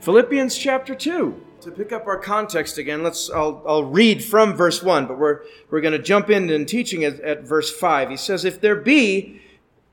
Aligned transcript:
Philippians 0.00 0.56
chapter 0.56 0.94
2. 0.94 1.46
To 1.60 1.70
pick 1.70 1.92
up 1.92 2.06
our 2.06 2.16
context 2.16 2.78
again, 2.78 3.02
let's 3.02 3.28
I'll, 3.28 3.62
I'll 3.68 3.84
read 3.84 4.24
from 4.24 4.54
verse 4.54 4.82
1, 4.82 5.06
but 5.06 5.18
we're, 5.18 5.42
we're 5.68 5.82
going 5.82 5.92
to 5.92 5.98
jump 5.98 6.30
in 6.30 6.48
and 6.48 6.66
teaching 6.66 7.04
at, 7.04 7.20
at 7.20 7.42
verse 7.42 7.70
5. 7.70 8.08
He 8.08 8.16
says, 8.16 8.46
If 8.46 8.62
there 8.62 8.76
be, 8.76 9.42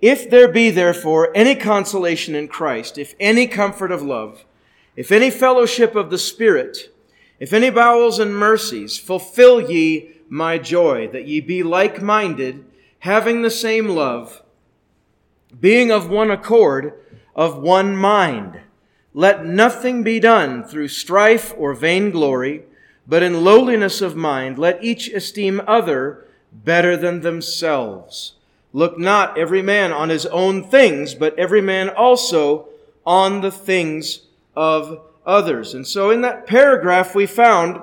if 0.02 0.30
there 0.30 0.48
be 0.48 0.70
therefore 0.70 1.36
any 1.36 1.56
consolation 1.56 2.36
in 2.36 2.48
Christ, 2.48 2.98
if 2.98 3.16
any 3.20 3.48
comfort 3.48 3.92
of 3.92 4.02
love, 4.02 4.46
if 4.96 5.12
any 5.12 5.30
fellowship 5.30 5.94
of 5.94 6.10
the 6.10 6.18
Spirit, 6.18 6.96
if 7.38 7.52
any 7.52 7.70
bowels 7.70 8.18
and 8.18 8.34
mercies, 8.34 8.98
fulfill 8.98 9.70
ye 9.70 10.14
my 10.30 10.58
joy, 10.58 11.10
that 11.10 11.28
ye 11.28 11.42
be 11.42 11.64
like 11.64 12.02
minded, 12.02 12.64
having 13.00 13.42
the 13.42 13.52
same 13.52 13.90
love, 13.90 14.42
being 15.60 15.92
of 15.92 16.10
one 16.10 16.32
accord, 16.32 16.94
of 17.36 17.58
one 17.58 17.94
mind. 17.94 18.62
Let 19.18 19.44
nothing 19.44 20.04
be 20.04 20.20
done 20.20 20.64
through 20.64 20.90
strife 20.90 21.52
or 21.58 21.74
vainglory, 21.74 22.66
but 23.08 23.24
in 23.24 23.44
lowliness 23.44 24.00
of 24.00 24.16
mind, 24.16 24.60
let 24.60 24.84
each 24.84 25.08
esteem 25.08 25.60
other 25.66 26.28
better 26.54 26.96
than 26.96 27.22
themselves. 27.22 28.34
Look 28.74 29.00
not 29.00 29.36
every 29.36 29.64
man 29.64 29.92
on 29.92 30.10
his 30.10 30.28
own 30.28 30.64
things, 30.64 31.16
but 31.16 31.34
every 31.40 31.62
man 31.62 31.90
also 31.90 32.68
on 33.08 33.42
the 33.42 33.50
things 33.50 34.22
of 34.56 35.02
others. 35.26 35.74
And 35.74 35.88
so 35.88 36.12
in 36.12 36.22
that 36.22 36.46
paragraph 36.46 37.16
we 37.16 37.26
found, 37.26 37.82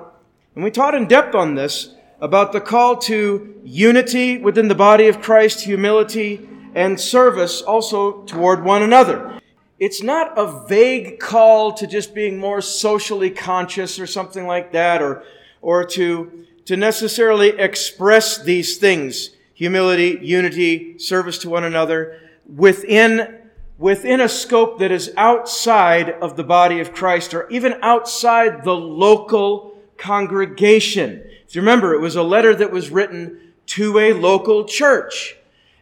and 0.55 0.63
we 0.63 0.71
taught 0.71 0.95
in 0.95 1.05
depth 1.05 1.35
on 1.35 1.55
this, 1.55 1.95
about 2.21 2.53
the 2.53 2.61
call 2.61 2.95
to 2.99 3.59
unity 3.61 4.37
within 4.37 4.69
the 4.69 4.73
body 4.73 5.09
of 5.09 5.21
Christ, 5.21 5.65
humility, 5.65 6.47
and 6.73 6.97
service 6.97 7.61
also 7.61 8.21
toward 8.23 8.63
one 8.63 8.83
another. 8.83 9.41
It's 9.77 10.01
not 10.01 10.37
a 10.37 10.65
vague 10.67 11.19
call 11.19 11.73
to 11.73 11.87
just 11.87 12.13
being 12.13 12.37
more 12.37 12.61
socially 12.61 13.29
conscious 13.29 13.99
or 13.99 14.07
something 14.07 14.47
like 14.47 14.71
that, 14.71 15.01
or, 15.01 15.23
or 15.61 15.83
to, 15.85 16.45
to 16.65 16.77
necessarily 16.77 17.49
express 17.49 18.41
these 18.41 18.77
things 18.77 19.31
humility, 19.53 20.19
unity, 20.21 20.99
service 20.99 21.37
to 21.39 21.49
one 21.49 21.63
another 21.63 22.19
within 22.45 23.39
within 23.77 24.21
a 24.21 24.29
scope 24.29 24.79
that 24.79 24.91
is 24.91 25.11
outside 25.17 26.09
of 26.09 26.37
the 26.37 26.43
body 26.43 26.79
of 26.79 26.93
Christ 26.93 27.33
or 27.33 27.49
even 27.49 27.77
outside 27.81 28.63
the 28.63 28.75
local 28.75 29.77
congregation. 29.97 31.23
If 31.47 31.55
you 31.55 31.61
remember, 31.61 31.93
it 31.93 31.99
was 31.99 32.15
a 32.15 32.23
letter 32.23 32.55
that 32.55 32.71
was 32.71 32.89
written 32.89 33.53
to 33.67 33.99
a 33.99 34.13
local 34.13 34.65
church. 34.65 35.35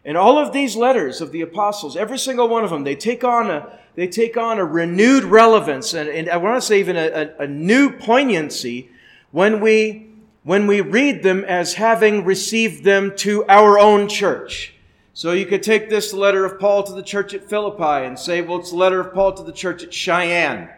And 0.04 0.16
all 0.16 0.38
of 0.38 0.52
these 0.52 0.76
letters 0.76 1.20
of 1.20 1.32
the 1.32 1.40
apostles, 1.40 1.96
every 1.96 2.18
single 2.18 2.48
one 2.48 2.62
of 2.62 2.70
them, 2.70 2.84
they 2.84 2.94
take 2.94 3.24
on 3.24 3.50
a, 3.50 3.78
they 3.94 4.06
take 4.06 4.36
on 4.36 4.58
a 4.58 4.64
renewed 4.64 5.24
relevance 5.24 5.94
and, 5.94 6.08
and 6.08 6.28
I 6.28 6.36
want 6.36 6.60
to 6.60 6.66
say 6.66 6.80
even 6.80 6.96
a, 6.96 7.08
a, 7.38 7.44
a 7.44 7.46
new 7.46 7.90
poignancy 7.90 8.90
when 9.30 9.60
we, 9.60 10.10
when 10.42 10.66
we 10.66 10.82
read 10.82 11.22
them 11.22 11.42
as 11.44 11.74
having 11.74 12.24
received 12.24 12.84
them 12.84 13.16
to 13.16 13.44
our 13.48 13.78
own 13.78 14.08
church. 14.08 14.74
So 15.14 15.32
you 15.32 15.46
could 15.46 15.62
take 15.62 15.88
this 15.88 16.12
letter 16.12 16.44
of 16.44 16.58
Paul 16.58 16.82
to 16.82 16.92
the 16.92 17.02
church 17.02 17.32
at 17.34 17.48
Philippi 17.48 18.04
and 18.04 18.18
say, 18.18 18.42
well, 18.42 18.58
it's 18.58 18.70
the 18.70 18.76
letter 18.76 19.00
of 19.00 19.14
Paul 19.14 19.32
to 19.34 19.42
the 19.42 19.52
church 19.52 19.82
at 19.82 19.94
Cheyenne. 19.94 20.68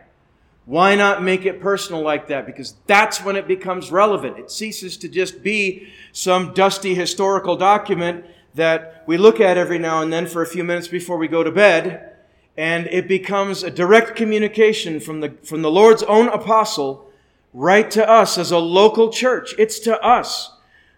Why 0.67 0.95
not 0.95 1.22
make 1.22 1.47
it 1.47 1.61
personal 1.61 2.03
like 2.03 2.28
that? 2.28 2.45
Because 2.45 2.75
that's 2.87 3.25
when 3.25 3.37
it 3.37 3.49
becomes 3.49 3.91
relevant. 3.91 4.39
It 4.39 4.51
ceases 4.51 4.97
to 4.99 5.09
just 5.09 5.43
be 5.43 5.89
some 6.12 6.53
dusty 6.55 6.95
historical 6.95 7.56
document 7.56 8.27
that 8.56 9.05
we 9.06 9.17
look 9.17 9.41
at 9.41 9.56
every 9.56 9.78
now 9.78 10.03
and 10.03 10.12
then 10.12 10.27
for 10.27 10.43
a 10.43 10.47
few 10.47 10.65
minutes 10.65 10.89
before 10.89 11.17
we 11.17 11.28
go 11.28 11.43
to 11.43 11.50
bed. 11.50 12.12
And 12.56 12.87
it 12.87 13.06
becomes 13.06 13.62
a 13.62 13.71
direct 13.71 14.17
communication 14.17 14.99
from 14.99 15.21
the, 15.21 15.31
from 15.44 15.62
the 15.62 15.71
Lord's 15.71 16.03
own 16.03 16.28
apostle 16.28 17.11
right 17.53 17.91
to 17.91 18.09
us 18.09 18.37
as 18.39 18.50
a 18.50 18.59
local 18.59 19.11
church. 19.11 19.55
It's 19.59 19.78
to 19.81 20.00
us. 20.03 20.53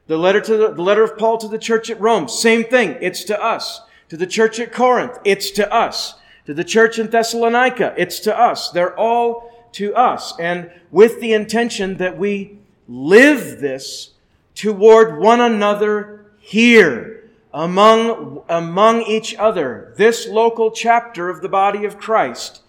The 0.06 0.16
letter 0.16 0.40
to 0.40 0.56
the, 0.56 0.72
the 0.72 0.82
letter 0.82 1.02
of 1.02 1.18
Paul 1.18 1.36
to 1.38 1.48
the 1.48 1.58
church 1.58 1.90
at 1.90 2.00
Rome, 2.00 2.28
same 2.28 2.64
thing. 2.64 2.96
It's 3.00 3.24
to 3.24 3.40
us. 3.42 3.82
To 4.08 4.16
the 4.16 4.26
church 4.26 4.58
at 4.58 4.72
Corinth, 4.72 5.18
it's 5.24 5.50
to 5.52 5.72
us. 5.72 6.14
To 6.46 6.54
the 6.54 6.64
church 6.64 6.98
in 6.98 7.10
Thessalonica, 7.10 7.94
it's 7.98 8.20
to 8.20 8.36
us. 8.36 8.70
They're 8.70 8.98
all 8.98 9.68
to 9.72 9.94
us. 9.94 10.32
And 10.40 10.70
with 10.90 11.20
the 11.20 11.34
intention 11.34 11.98
that 11.98 12.16
we 12.16 12.58
live 12.88 13.60
this 13.60 14.12
toward 14.54 15.18
one 15.18 15.40
another 15.42 16.24
here, 16.38 17.17
among, 17.58 18.40
among 18.48 19.02
each 19.02 19.34
other. 19.34 19.92
This 19.96 20.28
local 20.28 20.70
chapter 20.70 21.28
of 21.28 21.42
the 21.42 21.48
body 21.48 21.84
of 21.84 21.98
Christ. 21.98 22.62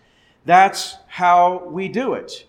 That's 0.46 0.96
how 1.08 1.64
we 1.66 1.88
do 1.88 2.16
it. 2.16 2.48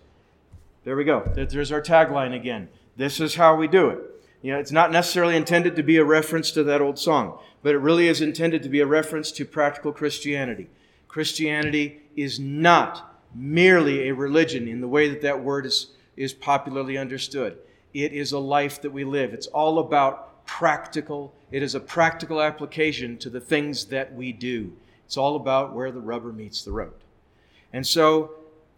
There 0.83 0.95
we 0.95 1.03
go. 1.03 1.21
There's 1.35 1.71
our 1.71 1.83
tagline 1.83 2.35
again. 2.35 2.67
This 2.97 3.19
is 3.19 3.35
how 3.35 3.55
we 3.55 3.67
do 3.67 3.89
it. 3.89 3.99
You 4.41 4.53
know, 4.53 4.59
it's 4.59 4.71
not 4.71 4.91
necessarily 4.91 5.35
intended 5.35 5.75
to 5.75 5.83
be 5.83 5.97
a 5.97 6.03
reference 6.03 6.49
to 6.51 6.63
that 6.63 6.81
old 6.81 6.97
song, 6.97 7.37
but 7.61 7.75
it 7.75 7.77
really 7.77 8.07
is 8.07 8.21
intended 8.21 8.63
to 8.63 8.69
be 8.69 8.79
a 8.79 8.87
reference 8.87 9.31
to 9.33 9.45
practical 9.45 9.91
Christianity. 9.91 10.67
Christianity 11.07 12.01
is 12.15 12.39
not 12.39 13.19
merely 13.35 14.09
a 14.09 14.15
religion 14.15 14.67
in 14.67 14.81
the 14.81 14.87
way 14.87 15.09
that 15.09 15.21
that 15.21 15.43
word 15.43 15.67
is, 15.67 15.91
is 16.17 16.33
popularly 16.33 16.97
understood. 16.97 17.59
It 17.93 18.13
is 18.13 18.31
a 18.31 18.39
life 18.39 18.81
that 18.81 18.91
we 18.91 19.03
live. 19.03 19.31
It's 19.31 19.47
all 19.47 19.77
about 19.77 20.30
practical, 20.57 21.33
it 21.49 21.63
is 21.63 21.75
a 21.75 21.79
practical 21.79 22.41
application 22.41 23.17
to 23.17 23.29
the 23.29 23.39
things 23.39 23.85
that 23.85 24.13
we 24.13 24.33
do. 24.33 24.73
It's 25.05 25.15
all 25.15 25.37
about 25.37 25.73
where 25.73 25.91
the 25.91 26.01
rubber 26.01 26.33
meets 26.33 26.63
the 26.63 26.73
road. 26.73 26.93
And 27.71 27.87
so 27.87 28.31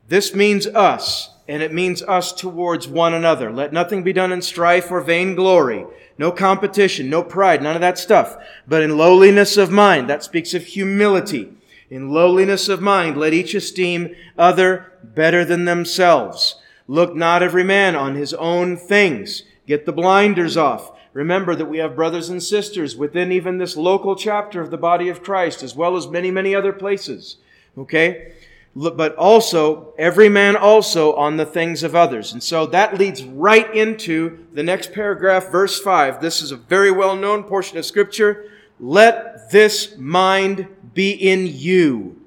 this 0.07 0.35
means 0.35 0.67
us, 0.67 1.31
and 1.47 1.63
it 1.63 1.73
means 1.73 2.03
us 2.03 2.31
towards 2.31 2.88
one 2.88 3.16
another. 3.16 3.51
Let 3.51 3.73
nothing 3.73 4.03
be 4.03 4.13
done 4.13 4.31
in 4.31 4.44
strife 4.44 4.91
or 4.91 5.01
vainglory. 5.01 5.85
No 6.17 6.31
competition, 6.31 7.09
no 7.09 7.23
pride, 7.23 7.63
none 7.63 7.75
of 7.75 7.81
that 7.81 7.97
stuff. 7.97 8.38
But 8.67 8.84
in 8.84 8.97
lowliness 8.97 9.57
of 9.57 9.72
mind, 9.72 10.07
that 10.09 10.23
speaks 10.23 10.53
of 10.53 10.63
humility. 10.63 11.53
In 11.90 12.11
lowliness 12.11 12.69
of 12.69 12.81
mind, 12.81 13.17
let 13.17 13.34
each 13.34 13.55
esteem 13.55 14.16
other 14.38 14.94
better 15.03 15.44
than 15.44 15.66
themselves. 15.66 16.61
Look 16.88 17.16
not 17.16 17.41
every 17.41 17.63
man 17.63 17.95
on 17.95 18.16
his 18.16 18.34
own 18.35 18.78
things. 18.78 19.44
Get 19.66 19.85
the 19.85 19.91
blinders 19.91 20.55
off. 20.55 20.91
Remember 21.13 21.56
that 21.56 21.66
we 21.66 21.78
have 21.78 21.96
brothers 21.96 22.29
and 22.29 22.41
sisters 22.41 22.96
within 22.96 23.31
even 23.31 23.57
this 23.57 23.78
local 23.78 24.16
chapter 24.16 24.62
of 24.62 24.72
the 24.72 24.78
body 24.78 25.09
of 25.09 25.24
Christ, 25.24 25.63
as 25.63 25.75
well 25.75 25.96
as 25.96 26.07
many, 26.07 26.31
many 26.31 26.56
other 26.56 26.74
places. 26.74 27.38
Okay? 27.78 28.34
but 28.75 29.16
also 29.16 29.94
every 29.97 30.29
man 30.29 30.56
also 30.56 31.13
on 31.13 31.38
the 31.38 31.46
things 31.46 31.84
of 31.84 31.96
others. 31.96 32.34
And 32.34 32.41
so 32.41 32.66
that 32.68 32.97
leads 32.97 33.23
right 33.23 33.73
into 33.73 34.46
the 34.53 34.63
next 34.63 34.94
paragraph, 34.94 35.50
verse 35.50 35.79
5. 35.79 36.22
This 36.22 36.41
is 36.41 36.52
a 36.52 36.57
very 36.57 36.91
well 36.91 37.16
known 37.16 37.44
portion 37.44 37.78
of 37.78 37.85
Scripture. 37.85 38.50
Let 38.79 39.52
this 39.52 39.96
mind 39.97 40.68
be 40.94 41.12
in 41.12 41.46
you, 41.47 42.19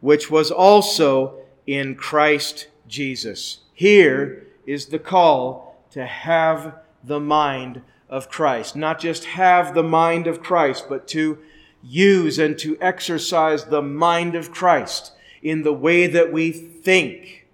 which 0.00 0.30
was 0.30 0.50
also 0.50 1.38
in 1.66 1.94
Christ 1.94 2.68
Jesus. 2.86 3.60
Here 3.72 4.46
is 4.66 4.86
the 4.86 4.98
call 4.98 5.82
to 5.92 6.04
have 6.04 6.74
the 7.02 7.20
mind 7.20 7.80
of 8.08 8.28
Christ. 8.28 8.76
Not 8.76 8.98
just 8.98 9.24
have 9.24 9.74
the 9.74 9.82
mind 9.82 10.26
of 10.26 10.42
Christ, 10.42 10.86
but 10.88 11.06
to 11.08 11.38
use 11.82 12.38
and 12.38 12.58
to 12.58 12.76
exercise 12.80 13.64
the 13.64 13.82
mind 13.82 14.34
of 14.34 14.52
Christ 14.52 15.12
in 15.42 15.62
the 15.62 15.72
way 15.72 16.06
that 16.06 16.32
we 16.32 16.50
think. 16.50 17.46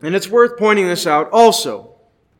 And 0.00 0.14
it's 0.14 0.28
worth 0.28 0.58
pointing 0.58 0.86
this 0.86 1.06
out 1.06 1.30
also. 1.30 1.90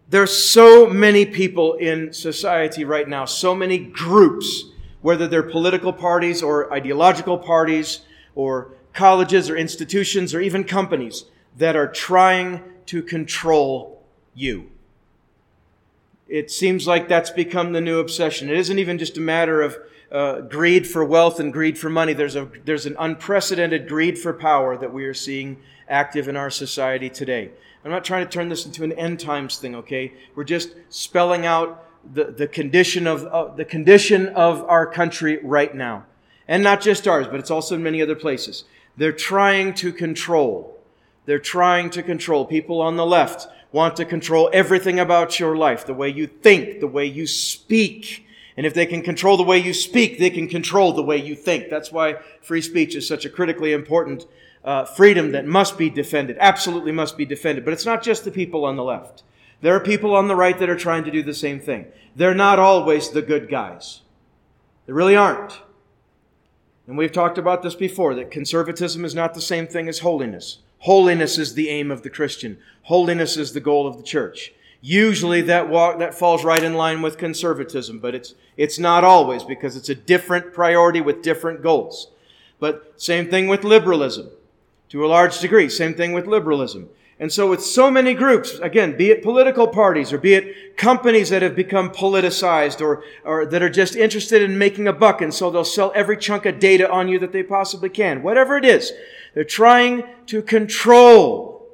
There's 0.08 0.36
so 0.36 0.86
many 0.86 1.24
people 1.24 1.74
in 1.74 2.12
society 2.12 2.84
right 2.84 3.08
now, 3.08 3.24
so 3.24 3.54
many 3.54 3.78
groups, 3.78 4.64
whether 5.00 5.26
they're 5.26 5.42
political 5.42 5.92
parties 5.92 6.42
or 6.42 6.72
ideological 6.72 7.38
parties 7.38 8.00
or 8.34 8.74
colleges 8.92 9.50
or 9.50 9.56
institutions 9.56 10.34
or 10.34 10.40
even 10.40 10.62
companies 10.62 11.24
that 11.56 11.74
are 11.74 11.88
trying 11.88 12.62
to 12.86 13.02
control 13.02 14.02
you. 14.34 14.70
It 16.34 16.50
seems 16.50 16.84
like 16.84 17.06
that's 17.06 17.30
become 17.30 17.70
the 17.70 17.80
new 17.80 18.00
obsession. 18.00 18.50
It 18.50 18.56
isn't 18.56 18.80
even 18.80 18.98
just 18.98 19.16
a 19.16 19.20
matter 19.20 19.62
of 19.62 19.78
uh, 20.10 20.40
greed 20.40 20.84
for 20.84 21.04
wealth 21.04 21.38
and 21.38 21.52
greed 21.52 21.78
for 21.78 21.88
money. 21.88 22.12
There's, 22.12 22.34
a, 22.34 22.50
there's 22.64 22.86
an 22.86 22.96
unprecedented 22.98 23.86
greed 23.86 24.18
for 24.18 24.32
power 24.32 24.76
that 24.76 24.92
we 24.92 25.04
are 25.04 25.14
seeing 25.14 25.58
active 25.88 26.26
in 26.26 26.36
our 26.36 26.50
society 26.50 27.08
today. 27.08 27.52
I'm 27.84 27.92
not 27.92 28.04
trying 28.04 28.26
to 28.26 28.28
turn 28.28 28.48
this 28.48 28.66
into 28.66 28.82
an 28.82 28.90
end 28.94 29.20
times 29.20 29.58
thing, 29.58 29.76
okay? 29.76 30.12
We're 30.34 30.42
just 30.42 30.74
spelling 30.88 31.46
out 31.46 31.86
the, 32.12 32.24
the, 32.24 32.48
condition 32.48 33.06
of, 33.06 33.24
uh, 33.26 33.54
the 33.54 33.64
condition 33.64 34.26
of 34.30 34.64
our 34.64 34.88
country 34.88 35.38
right 35.40 35.72
now. 35.72 36.04
And 36.48 36.64
not 36.64 36.80
just 36.80 37.06
ours, 37.06 37.28
but 37.28 37.38
it's 37.38 37.52
also 37.52 37.76
in 37.76 37.82
many 37.84 38.02
other 38.02 38.16
places. 38.16 38.64
They're 38.96 39.12
trying 39.12 39.72
to 39.74 39.92
control. 39.92 40.80
They're 41.26 41.38
trying 41.38 41.90
to 41.90 42.02
control. 42.02 42.44
People 42.44 42.80
on 42.80 42.96
the 42.96 43.06
left 43.06 43.46
want 43.74 43.96
to 43.96 44.04
control 44.04 44.48
everything 44.52 45.00
about 45.00 45.40
your 45.40 45.56
life, 45.56 45.84
the 45.84 45.92
way 45.92 46.08
you 46.08 46.28
think, 46.28 46.78
the 46.78 46.86
way 46.86 47.04
you 47.04 47.26
speak. 47.26 48.24
And 48.56 48.64
if 48.64 48.72
they 48.72 48.86
can 48.86 49.02
control 49.02 49.36
the 49.36 49.42
way 49.42 49.58
you 49.58 49.74
speak, 49.74 50.20
they 50.20 50.30
can 50.30 50.46
control 50.46 50.92
the 50.92 51.02
way 51.02 51.16
you 51.16 51.34
think. 51.34 51.70
That's 51.70 51.90
why 51.90 52.18
free 52.40 52.60
speech 52.60 52.94
is 52.94 53.08
such 53.08 53.24
a 53.24 53.28
critically 53.28 53.72
important 53.72 54.26
uh, 54.64 54.84
freedom 54.84 55.32
that 55.32 55.44
must 55.44 55.76
be 55.76 55.90
defended, 55.90 56.36
absolutely 56.38 56.92
must 56.92 57.16
be 57.16 57.24
defended. 57.24 57.64
But 57.64 57.74
it's 57.74 57.84
not 57.84 58.04
just 58.04 58.24
the 58.24 58.30
people 58.30 58.64
on 58.64 58.76
the 58.76 58.84
left. 58.84 59.24
There 59.60 59.74
are 59.74 59.80
people 59.80 60.14
on 60.14 60.28
the 60.28 60.36
right 60.36 60.56
that 60.60 60.70
are 60.70 60.76
trying 60.76 61.02
to 61.02 61.10
do 61.10 61.24
the 61.24 61.34
same 61.34 61.58
thing. 61.58 61.86
They're 62.14 62.32
not 62.32 62.60
always 62.60 63.10
the 63.10 63.22
good 63.22 63.50
guys. 63.50 64.02
They 64.86 64.92
really 64.92 65.16
aren't. 65.16 65.62
And 66.86 66.96
we've 66.96 67.10
talked 67.10 67.38
about 67.38 67.64
this 67.64 67.74
before 67.74 68.14
that 68.14 68.30
conservatism 68.30 69.04
is 69.04 69.16
not 69.16 69.34
the 69.34 69.40
same 69.40 69.66
thing 69.66 69.88
as 69.88 69.98
holiness. 69.98 70.58
Holiness 70.84 71.38
is 71.38 71.54
the 71.54 71.70
aim 71.70 71.90
of 71.90 72.02
the 72.02 72.10
Christian. 72.10 72.58
Holiness 72.82 73.38
is 73.38 73.54
the 73.54 73.60
goal 73.60 73.86
of 73.86 73.96
the 73.96 74.02
church. 74.02 74.52
Usually 74.82 75.40
that 75.40 75.70
walk, 75.70 75.98
that 75.98 76.14
falls 76.14 76.44
right 76.44 76.62
in 76.62 76.74
line 76.74 77.00
with 77.00 77.16
conservatism, 77.16 78.00
but 78.00 78.14
it's, 78.14 78.34
it's 78.58 78.78
not 78.78 79.02
always 79.02 79.44
because 79.44 79.76
it's 79.76 79.88
a 79.88 79.94
different 79.94 80.52
priority 80.52 81.00
with 81.00 81.22
different 81.22 81.62
goals. 81.62 82.08
But 82.60 83.00
same 83.00 83.30
thing 83.30 83.48
with 83.48 83.64
liberalism. 83.64 84.28
To 84.90 85.06
a 85.06 85.08
large 85.08 85.40
degree, 85.40 85.70
same 85.70 85.94
thing 85.94 86.12
with 86.12 86.26
liberalism. 86.26 86.90
And 87.18 87.32
so 87.32 87.48
with 87.48 87.64
so 87.64 87.90
many 87.90 88.12
groups, 88.12 88.58
again, 88.58 88.94
be 88.94 89.10
it 89.10 89.22
political 89.22 89.66
parties 89.66 90.12
or 90.12 90.18
be 90.18 90.34
it 90.34 90.76
companies 90.76 91.30
that 91.30 91.40
have 91.40 91.56
become 91.56 91.88
politicized 91.88 92.82
or, 92.82 93.04
or 93.24 93.46
that 93.46 93.62
are 93.62 93.70
just 93.70 93.96
interested 93.96 94.42
in 94.42 94.58
making 94.58 94.86
a 94.86 94.92
buck 94.92 95.22
and 95.22 95.32
so 95.32 95.50
they'll 95.50 95.64
sell 95.64 95.92
every 95.94 96.18
chunk 96.18 96.44
of 96.44 96.58
data 96.58 96.90
on 96.90 97.08
you 97.08 97.18
that 97.20 97.32
they 97.32 97.42
possibly 97.42 97.88
can. 97.88 98.22
Whatever 98.22 98.58
it 98.58 98.66
is, 98.66 98.92
they're 99.34 99.44
trying 99.44 100.04
to 100.26 100.42
control. 100.42 101.68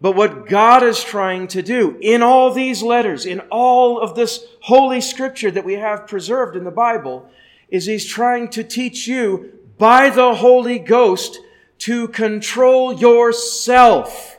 But 0.00 0.14
what 0.14 0.48
God 0.48 0.84
is 0.84 1.02
trying 1.02 1.48
to 1.48 1.62
do 1.62 1.98
in 2.00 2.22
all 2.22 2.52
these 2.52 2.82
letters, 2.82 3.26
in 3.26 3.40
all 3.50 4.00
of 4.00 4.14
this 4.14 4.44
holy 4.62 5.00
scripture 5.00 5.50
that 5.50 5.64
we 5.64 5.74
have 5.74 6.06
preserved 6.06 6.56
in 6.56 6.64
the 6.64 6.70
Bible, 6.70 7.28
is 7.68 7.86
He's 7.86 8.06
trying 8.06 8.48
to 8.50 8.62
teach 8.62 9.08
you 9.08 9.58
by 9.76 10.08
the 10.08 10.36
Holy 10.36 10.78
Ghost 10.78 11.40
to 11.78 12.08
control 12.08 12.92
yourself. 12.92 14.38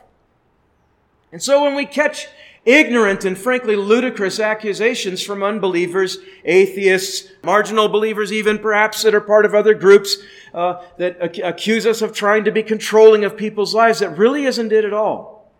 And 1.32 1.42
so 1.42 1.62
when 1.62 1.74
we 1.74 1.86
catch 1.86 2.26
ignorant 2.64 3.24
and 3.24 3.36
frankly 3.36 3.76
ludicrous 3.76 4.38
accusations 4.38 5.22
from 5.22 5.42
unbelievers, 5.42 6.18
atheists, 6.44 7.30
marginal 7.42 7.88
believers, 7.88 8.32
even 8.32 8.58
perhaps 8.58 9.02
that 9.02 9.14
are 9.14 9.20
part 9.20 9.44
of 9.44 9.54
other 9.54 9.74
groups 9.74 10.18
uh, 10.52 10.82
that 10.98 11.16
ac- 11.20 11.42
accuse 11.42 11.86
us 11.86 12.02
of 12.02 12.12
trying 12.12 12.44
to 12.44 12.52
be 12.52 12.62
controlling 12.62 13.24
of 13.24 13.36
people's 13.36 13.74
lives, 13.74 14.00
that 14.00 14.16
really 14.18 14.44
isn't 14.44 14.72
it 14.72 14.84
at 14.84 14.92
all. 14.92 15.50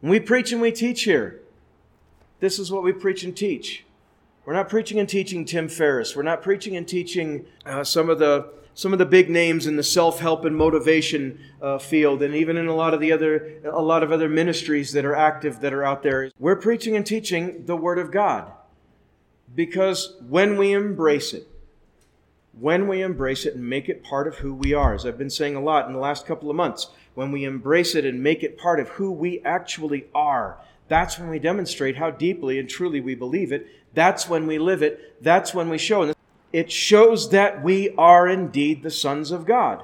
When 0.00 0.10
we 0.10 0.20
preach 0.20 0.52
and 0.52 0.60
we 0.60 0.72
teach 0.72 1.02
here, 1.02 1.40
this 2.40 2.58
is 2.58 2.70
what 2.70 2.82
we 2.82 2.92
preach 2.92 3.24
and 3.24 3.36
teach. 3.36 3.84
We're 4.44 4.54
not 4.54 4.68
preaching 4.68 4.98
and 4.98 5.08
teaching 5.08 5.44
Tim 5.44 5.68
Ferriss. 5.68 6.16
We're 6.16 6.22
not 6.22 6.42
preaching 6.42 6.76
and 6.76 6.88
teaching 6.88 7.44
uh, 7.66 7.84
some 7.84 8.08
of 8.08 8.18
the 8.18 8.48
some 8.78 8.92
of 8.92 9.00
the 9.00 9.04
big 9.04 9.28
names 9.28 9.66
in 9.66 9.74
the 9.74 9.82
self-help 9.82 10.44
and 10.44 10.56
motivation 10.56 11.36
uh, 11.60 11.78
field 11.78 12.22
and 12.22 12.32
even 12.32 12.56
in 12.56 12.68
a 12.68 12.74
lot 12.76 12.94
of 12.94 13.00
the 13.00 13.10
other 13.10 13.60
a 13.64 13.82
lot 13.82 14.04
of 14.04 14.12
other 14.12 14.28
ministries 14.28 14.92
that 14.92 15.04
are 15.04 15.16
active 15.16 15.58
that 15.58 15.74
are 15.74 15.82
out 15.82 16.04
there. 16.04 16.30
We're 16.38 16.54
preaching 16.54 16.94
and 16.94 17.04
teaching 17.04 17.66
the 17.66 17.74
word 17.74 17.98
of 17.98 18.12
god. 18.12 18.52
Because 19.52 20.14
when 20.28 20.56
we 20.56 20.72
embrace 20.72 21.34
it 21.34 21.48
when 22.52 22.86
we 22.86 23.02
embrace 23.02 23.44
it 23.46 23.56
and 23.56 23.68
make 23.68 23.88
it 23.88 24.04
part 24.04 24.28
of 24.28 24.36
who 24.36 24.54
we 24.54 24.72
are 24.74 24.94
as 24.94 25.04
i've 25.04 25.18
been 25.18 25.30
saying 25.30 25.54
a 25.54 25.60
lot 25.60 25.86
in 25.86 25.92
the 25.92 25.98
last 25.98 26.26
couple 26.26 26.50
of 26.50 26.56
months 26.56 26.88
when 27.14 27.30
we 27.30 27.44
embrace 27.44 27.94
it 27.94 28.04
and 28.04 28.20
make 28.20 28.42
it 28.42 28.58
part 28.58 28.80
of 28.80 28.88
who 28.90 29.12
we 29.12 29.40
actually 29.44 30.06
are 30.14 30.58
that's 30.88 31.18
when 31.18 31.28
we 31.28 31.38
demonstrate 31.38 31.96
how 31.96 32.10
deeply 32.10 32.58
and 32.58 32.68
truly 32.68 33.00
we 33.00 33.14
believe 33.14 33.52
it. 33.52 33.66
That's 33.94 34.28
when 34.28 34.46
we 34.46 34.58
live 34.58 34.82
it. 34.82 35.22
That's 35.22 35.52
when 35.52 35.68
we 35.68 35.78
show 35.78 36.14
it 36.52 36.72
shows 36.72 37.30
that 37.30 37.62
we 37.62 37.94
are 37.96 38.28
indeed 38.28 38.82
the 38.82 38.90
sons 38.90 39.30
of 39.30 39.46
God. 39.46 39.82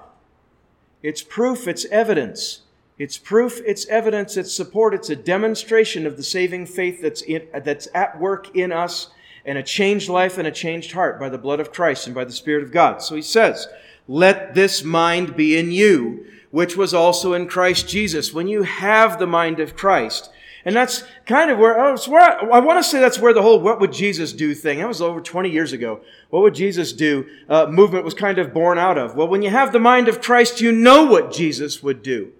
It's 1.02 1.22
proof, 1.22 1.68
it's 1.68 1.84
evidence. 1.86 2.62
It's 2.98 3.18
proof, 3.18 3.60
it's 3.66 3.86
evidence, 3.86 4.36
it's 4.36 4.54
support, 4.54 4.94
it's 4.94 5.10
a 5.10 5.16
demonstration 5.16 6.06
of 6.06 6.16
the 6.16 6.22
saving 6.22 6.66
faith 6.66 7.02
that's, 7.02 7.22
in, 7.22 7.46
that's 7.64 7.88
at 7.92 8.20
work 8.20 8.54
in 8.56 8.70
us 8.70 9.10
and 9.44 9.58
a 9.58 9.62
changed 9.62 10.08
life 10.08 10.38
and 10.38 10.46
a 10.46 10.52
changed 10.52 10.92
heart 10.92 11.18
by 11.18 11.28
the 11.28 11.38
blood 11.38 11.60
of 11.60 11.72
Christ 11.72 12.06
and 12.06 12.14
by 12.14 12.24
the 12.24 12.32
Spirit 12.32 12.62
of 12.62 12.72
God. 12.72 13.02
So 13.02 13.16
he 13.16 13.22
says, 13.22 13.68
Let 14.08 14.54
this 14.54 14.84
mind 14.84 15.36
be 15.36 15.58
in 15.58 15.72
you, 15.72 16.24
which 16.50 16.76
was 16.76 16.94
also 16.94 17.34
in 17.34 17.48
Christ 17.48 17.88
Jesus. 17.88 18.32
When 18.32 18.48
you 18.48 18.62
have 18.62 19.18
the 19.18 19.26
mind 19.26 19.60
of 19.60 19.76
Christ, 19.76 20.30
and 20.64 20.74
that's 20.74 21.04
kind 21.26 21.50
of 21.50 21.58
where, 21.58 21.78
oh, 21.78 21.96
where 22.08 22.22
I, 22.22 22.56
I, 22.56 22.58
want 22.60 22.82
to 22.82 22.88
say 22.88 22.98
that's 22.98 23.18
where 23.18 23.34
the 23.34 23.42
whole 23.42 23.60
what 23.60 23.80
would 23.80 23.92
Jesus 23.92 24.32
do 24.32 24.54
thing, 24.54 24.78
that 24.78 24.88
was 24.88 25.02
over 25.02 25.20
20 25.20 25.50
years 25.50 25.72
ago. 25.72 26.00
What 26.30 26.42
would 26.42 26.54
Jesus 26.54 26.92
do 26.92 27.26
uh, 27.48 27.66
movement 27.66 28.04
was 28.04 28.14
kind 28.14 28.38
of 28.38 28.54
born 28.54 28.78
out 28.78 28.96
of. 28.96 29.14
Well, 29.14 29.28
when 29.28 29.42
you 29.42 29.50
have 29.50 29.72
the 29.72 29.78
mind 29.78 30.08
of 30.08 30.22
Christ, 30.22 30.60
you 30.60 30.72
know 30.72 31.04
what 31.04 31.32
Jesus 31.32 31.82
would 31.82 32.02
do. 32.02 32.32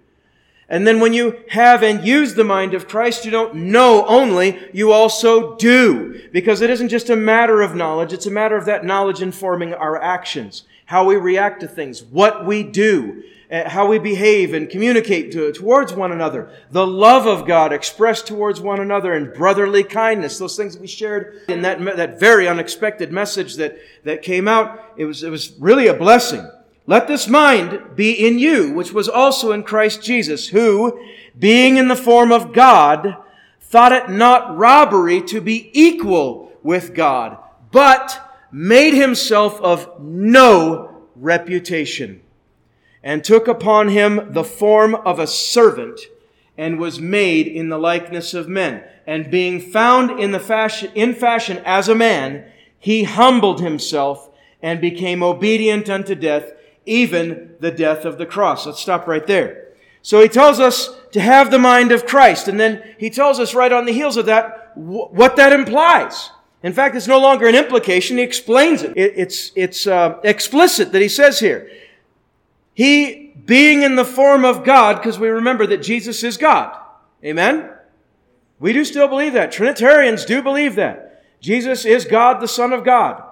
And 0.67 0.87
then 0.87 0.99
when 0.99 1.13
you 1.13 1.43
have 1.49 1.83
and 1.83 2.03
use 2.03 2.33
the 2.33 2.43
mind 2.43 2.73
of 2.73 2.87
Christ, 2.87 3.23
you 3.23 3.29
don't 3.29 3.53
know 3.53 4.03
only, 4.07 4.59
you 4.73 4.91
also 4.91 5.55
do. 5.57 6.27
Because 6.31 6.61
it 6.61 6.71
isn't 6.71 6.89
just 6.89 7.11
a 7.11 7.15
matter 7.15 7.61
of 7.61 7.75
knowledge, 7.75 8.13
it's 8.13 8.25
a 8.25 8.31
matter 8.31 8.57
of 8.57 8.65
that 8.65 8.83
knowledge 8.83 9.21
informing 9.21 9.75
our 9.75 10.01
actions, 10.01 10.63
how 10.85 11.05
we 11.05 11.15
react 11.15 11.59
to 11.61 11.67
things, 11.67 12.03
what 12.03 12.45
we 12.45 12.63
do. 12.63 13.23
Uh, 13.51 13.69
how 13.69 13.85
we 13.87 13.99
behave 13.99 14.55
and 14.55 14.71
communicate 14.71 15.31
to, 15.31 15.51
towards 15.51 15.93
one 15.93 16.11
another, 16.11 16.49
the 16.71 16.87
love 16.87 17.27
of 17.27 17.45
God 17.45 17.71
expressed 17.71 18.25
towards 18.25 18.59
one 18.59 18.79
another, 18.79 19.13
and 19.13 19.31
brotherly 19.35 19.83
kindness, 19.83 20.39
those 20.39 20.57
things 20.57 20.79
we 20.79 20.87
shared 20.87 21.41
in 21.47 21.61
that, 21.61 21.79
that 21.95 22.19
very 22.19 22.47
unexpected 22.47 23.11
message 23.11 23.57
that, 23.57 23.77
that 24.03 24.23
came 24.23 24.47
out, 24.47 24.93
it 24.97 25.05
was, 25.05 25.21
it 25.21 25.29
was 25.29 25.53
really 25.59 25.85
a 25.85 25.93
blessing. 25.93 26.49
Let 26.87 27.07
this 27.07 27.27
mind 27.27 27.95
be 27.95 28.13
in 28.13 28.39
you, 28.39 28.73
which 28.73 28.91
was 28.91 29.07
also 29.07 29.51
in 29.51 29.61
Christ 29.61 30.01
Jesus, 30.01 30.47
who, 30.47 30.99
being 31.37 31.77
in 31.77 31.87
the 31.87 31.95
form 31.95 32.31
of 32.31 32.51
God, 32.51 33.15
thought 33.61 33.91
it 33.91 34.09
not 34.09 34.57
robbery 34.57 35.21
to 35.23 35.39
be 35.39 35.69
equal 35.73 36.51
with 36.63 36.95
God, 36.95 37.37
but 37.71 38.39
made 38.51 38.95
himself 38.95 39.61
of 39.61 40.01
no 40.01 41.03
reputation 41.15 42.21
and 43.05 43.23
took 43.23 43.47
upon 43.47 43.89
him 43.89 44.33
the 44.33 44.43
form 44.43 44.95
of 44.95 45.19
a 45.19 45.27
servant 45.27 46.01
and 46.57 46.79
was 46.79 46.99
made 46.99 47.45
in 47.45 47.69
the 47.69 47.77
likeness 47.77 48.33
of 48.33 48.49
men. 48.49 48.83
And 49.05 49.29
being 49.29 49.61
found 49.61 50.19
in 50.19 50.31
the 50.31 50.39
fashion, 50.39 50.91
in 50.95 51.13
fashion 51.13 51.61
as 51.63 51.87
a 51.87 51.93
man, 51.93 52.45
he 52.79 53.03
humbled 53.03 53.61
himself 53.61 54.31
and 54.61 54.81
became 54.81 55.21
obedient 55.21 55.87
unto 55.87 56.15
death, 56.15 56.53
even 56.87 57.55
the 57.59 57.69
death 57.69 58.05
of 58.05 58.17
the 58.17 58.25
cross. 58.25 58.65
Let's 58.65 58.79
stop 58.79 59.07
right 59.07 59.25
there. 59.27 59.67
So 60.01 60.21
he 60.21 60.27
tells 60.27 60.59
us 60.59 60.95
to 61.11 61.19
have 61.19 61.51
the 61.51 61.59
mind 61.59 61.91
of 61.91 62.07
Christ, 62.07 62.47
and 62.47 62.59
then 62.59 62.81
he 62.97 63.09
tells 63.11 63.39
us 63.39 63.53
right 63.53 63.71
on 63.71 63.85
the 63.85 63.91
heels 63.91 64.17
of 64.17 64.25
that 64.25 64.71
what 64.75 65.35
that 65.35 65.53
implies. 65.53 66.31
In 66.63 66.73
fact, 66.73 66.95
it's 66.95 67.07
no 67.07 67.19
longer 67.19 67.47
an 67.47 67.55
implication. 67.55 68.17
He 68.17 68.23
explains 68.23 68.81
it. 68.81 68.93
it's 68.95 69.51
it's 69.55 69.87
uh, 69.87 70.19
explicit 70.23 70.91
that 70.91 71.01
he 71.01 71.07
says 71.07 71.39
here. 71.39 71.69
He 72.75 73.33
being 73.45 73.81
in 73.81 73.95
the 73.95 74.05
form 74.05 74.45
of 74.45 74.63
God, 74.63 74.97
because 74.97 75.17
we 75.17 75.29
remember 75.29 75.65
that 75.67 75.81
Jesus 75.81 76.23
is 76.23 76.37
God. 76.37 76.77
Amen? 77.23 77.71
We 78.59 78.73
do 78.73 78.85
still 78.85 79.07
believe 79.07 79.33
that. 79.33 79.51
Trinitarians 79.51 80.25
do 80.25 80.43
believe 80.43 80.75
that. 80.75 81.23
Jesus 81.39 81.85
is 81.85 82.05
God, 82.05 82.39
the 82.39 82.47
Son 82.47 82.73
of 82.73 82.83
God. 82.83 83.23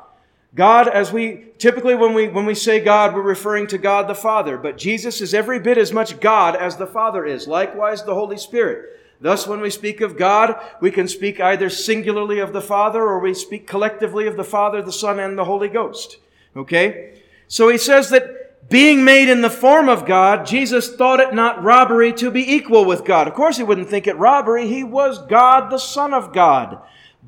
God, 0.56 0.88
as 0.88 1.12
we 1.12 1.46
typically 1.58 1.96
when 1.96 2.14
we 2.14 2.28
when 2.28 2.46
we 2.46 2.54
say 2.54 2.80
God, 2.80 3.16
we're 3.16 3.22
referring 3.22 3.68
to 3.68 3.78
God 3.78 4.08
the 4.08 4.16
Father, 4.16 4.58
but 4.58 4.78
Jesus 4.78 5.20
is 5.20 5.34
every 5.34 5.60
bit 5.60 5.80
as 5.80 5.92
much 5.92 6.20
God 6.20 6.56
as 6.56 6.78
the 6.78 6.86
Father 6.86 7.26
is. 7.26 7.48
Likewise, 7.48 8.04
the 8.04 8.14
Holy 8.14 8.38
Spirit. 8.38 9.00
Thus, 9.20 9.48
when 9.48 9.62
we 9.62 9.70
speak 9.70 10.02
of 10.02 10.18
God, 10.18 10.62
we 10.80 10.92
can 10.92 11.08
speak 11.08 11.40
either 11.40 11.70
singularly 11.70 12.40
of 12.40 12.54
the 12.54 12.62
Father 12.62 13.02
or 13.02 13.20
we 13.20 13.34
speak 13.34 13.66
collectively 13.66 14.28
of 14.28 14.38
the 14.38 14.44
Father, 14.44 14.82
the 14.82 14.92
Son, 14.92 15.18
and 15.20 15.38
the 15.38 15.46
Holy 15.46 15.70
Ghost. 15.70 16.18
Okay? 16.56 17.20
So 17.48 17.70
he 17.70 17.78
says 17.78 18.10
that 18.10 18.43
being 18.70 19.04
made 19.06 19.30
in 19.30 19.42
the 19.42 19.50
form 19.50 19.90
of 19.90 20.06
God, 20.06 20.46
Jesus 20.46 20.96
thought 20.96 21.20
it 21.20 21.34
not 21.34 21.64
robbery 21.64 22.12
to 22.14 22.32
be 22.32 22.54
equal 22.54 22.86
with 22.86 23.06
God. 23.06 23.28
Of 23.28 23.34
course, 23.34 23.58
he 23.58 23.64
wouldn't 23.64 23.90
think 23.90 24.08
it 24.08 24.18
robbery. 24.18 24.68
He 24.68 24.84
was 24.84 25.20
God, 25.28 25.70
the 25.70 25.78
Son 25.78 26.14
of 26.14 26.34
God. 26.34 26.82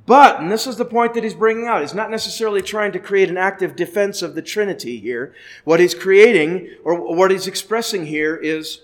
But, 0.06 0.40
and 0.40 0.52
this 0.52 0.68
is 0.68 0.78
the 0.78 0.86
point 0.86 1.14
that 1.14 1.24
he's 1.24 1.34
bringing 1.34 1.68
out, 1.68 1.82
he's 1.82 1.94
not 1.94 2.12
necessarily 2.12 2.62
trying 2.62 2.92
to 2.92 3.00
create 3.00 3.30
an 3.30 3.38
active 3.38 3.76
defense 3.76 4.22
of 4.22 4.36
the 4.36 4.42
Trinity 4.42 5.00
here. 5.00 5.34
What 5.64 5.80
he's 5.80 5.96
creating, 5.96 6.70
or 6.84 7.16
what 7.16 7.32
he's 7.32 7.48
expressing 7.48 8.06
here, 8.06 8.36
is 8.36 8.82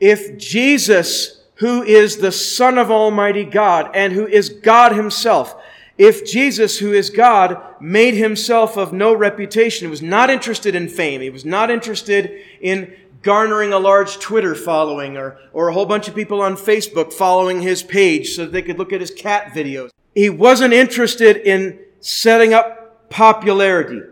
if 0.00 0.38
Jesus, 0.38 1.42
who 1.56 1.82
is 1.82 2.18
the 2.18 2.32
Son 2.32 2.78
of 2.78 2.90
Almighty 2.90 3.44
God 3.44 3.90
and 3.94 4.12
who 4.12 4.26
is 4.26 4.48
God 4.48 4.92
Himself. 4.92 5.60
If 5.96 6.26
Jesus, 6.26 6.78
who 6.78 6.92
is 6.92 7.10
God, 7.10 7.60
made 7.80 8.14
himself 8.14 8.76
of 8.76 8.92
no 8.92 9.14
reputation, 9.14 9.90
was 9.90 10.02
not 10.02 10.28
interested 10.28 10.74
in 10.74 10.88
fame, 10.88 11.20
he 11.20 11.30
was 11.30 11.44
not 11.44 11.70
interested 11.70 12.32
in 12.60 12.94
garnering 13.22 13.72
a 13.72 13.78
large 13.78 14.18
Twitter 14.18 14.54
following 14.54 15.16
or, 15.16 15.38
or 15.52 15.68
a 15.68 15.72
whole 15.72 15.86
bunch 15.86 16.08
of 16.08 16.14
people 16.14 16.42
on 16.42 16.56
Facebook 16.56 17.12
following 17.12 17.62
his 17.62 17.82
page 17.82 18.34
so 18.34 18.44
that 18.44 18.52
they 18.52 18.62
could 18.62 18.78
look 18.78 18.92
at 18.92 19.00
his 19.00 19.10
cat 19.10 19.52
videos. 19.52 19.90
He 20.14 20.30
wasn't 20.30 20.74
interested 20.74 21.38
in 21.38 21.78
setting 22.00 22.52
up 22.52 23.08
popularity. 23.08 24.02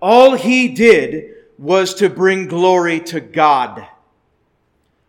All 0.00 0.36
he 0.36 0.68
did 0.68 1.34
was 1.58 1.94
to 1.94 2.10
bring 2.10 2.46
glory 2.46 3.00
to 3.00 3.20
God. 3.20 3.86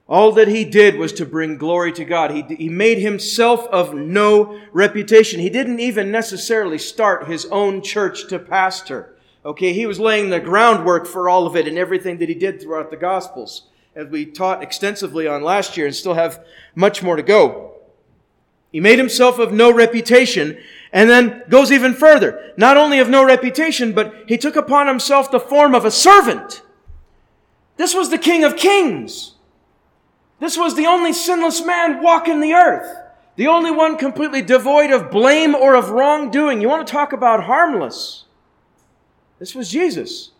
All 0.07 0.33
that 0.33 0.49
he 0.49 0.65
did 0.65 0.97
was 0.97 1.13
to 1.13 1.25
bring 1.25 1.57
glory 1.57 1.91
to 1.93 2.03
God. 2.03 2.31
He, 2.31 2.43
he 2.55 2.69
made 2.69 2.99
himself 2.99 3.65
of 3.67 3.93
no 3.93 4.59
reputation. 4.73 5.39
He 5.39 5.49
didn't 5.49 5.79
even 5.79 6.11
necessarily 6.11 6.77
start 6.77 7.27
his 7.27 7.45
own 7.45 7.81
church 7.81 8.27
to 8.27 8.37
pastor. 8.37 9.15
Okay, 9.45 9.73
he 9.73 9.85
was 9.85 9.99
laying 9.99 10.29
the 10.29 10.39
groundwork 10.39 11.05
for 11.05 11.29
all 11.29 11.47
of 11.47 11.55
it 11.55 11.67
and 11.67 11.77
everything 11.77 12.17
that 12.17 12.29
he 12.29 12.35
did 12.35 12.61
throughout 12.61 12.89
the 12.91 12.97
Gospels, 12.97 13.67
as 13.95 14.07
we 14.07 14.25
taught 14.25 14.63
extensively 14.63 15.27
on 15.27 15.43
last 15.43 15.77
year 15.77 15.85
and 15.85 15.95
still 15.95 16.13
have 16.13 16.43
much 16.75 17.01
more 17.01 17.15
to 17.15 17.23
go. 17.23 17.73
He 18.71 18.79
made 18.79 18.97
himself 18.97 19.39
of 19.39 19.53
no 19.53 19.71
reputation 19.71 20.57
and 20.91 21.09
then 21.09 21.43
goes 21.47 21.71
even 21.71 21.93
further. 21.93 22.53
Not 22.57 22.75
only 22.75 22.99
of 22.99 23.09
no 23.09 23.23
reputation, 23.23 23.93
but 23.93 24.13
he 24.27 24.37
took 24.37 24.55
upon 24.55 24.87
himself 24.87 25.31
the 25.31 25.39
form 25.39 25.75
of 25.75 25.85
a 25.85 25.91
servant. 25.91 26.61
This 27.77 27.93
was 27.93 28.09
the 28.09 28.17
King 28.17 28.43
of 28.43 28.55
Kings. 28.55 29.32
This 30.39 30.57
was 30.57 30.75
the 30.75 30.85
only 30.85 31.13
sinless 31.13 31.63
man 31.65 32.01
walking 32.01 32.41
the 32.41 32.53
earth. 32.53 32.97
The 33.35 33.47
only 33.47 33.71
one 33.71 33.97
completely 33.97 34.41
devoid 34.41 34.91
of 34.91 35.09
blame 35.09 35.55
or 35.55 35.75
of 35.75 35.89
wrongdoing. 35.89 36.61
You 36.61 36.69
want 36.69 36.85
to 36.85 36.91
talk 36.91 37.13
about 37.13 37.45
harmless? 37.45 38.25
This 39.39 39.55
was 39.55 39.69
Jesus. 39.69 40.31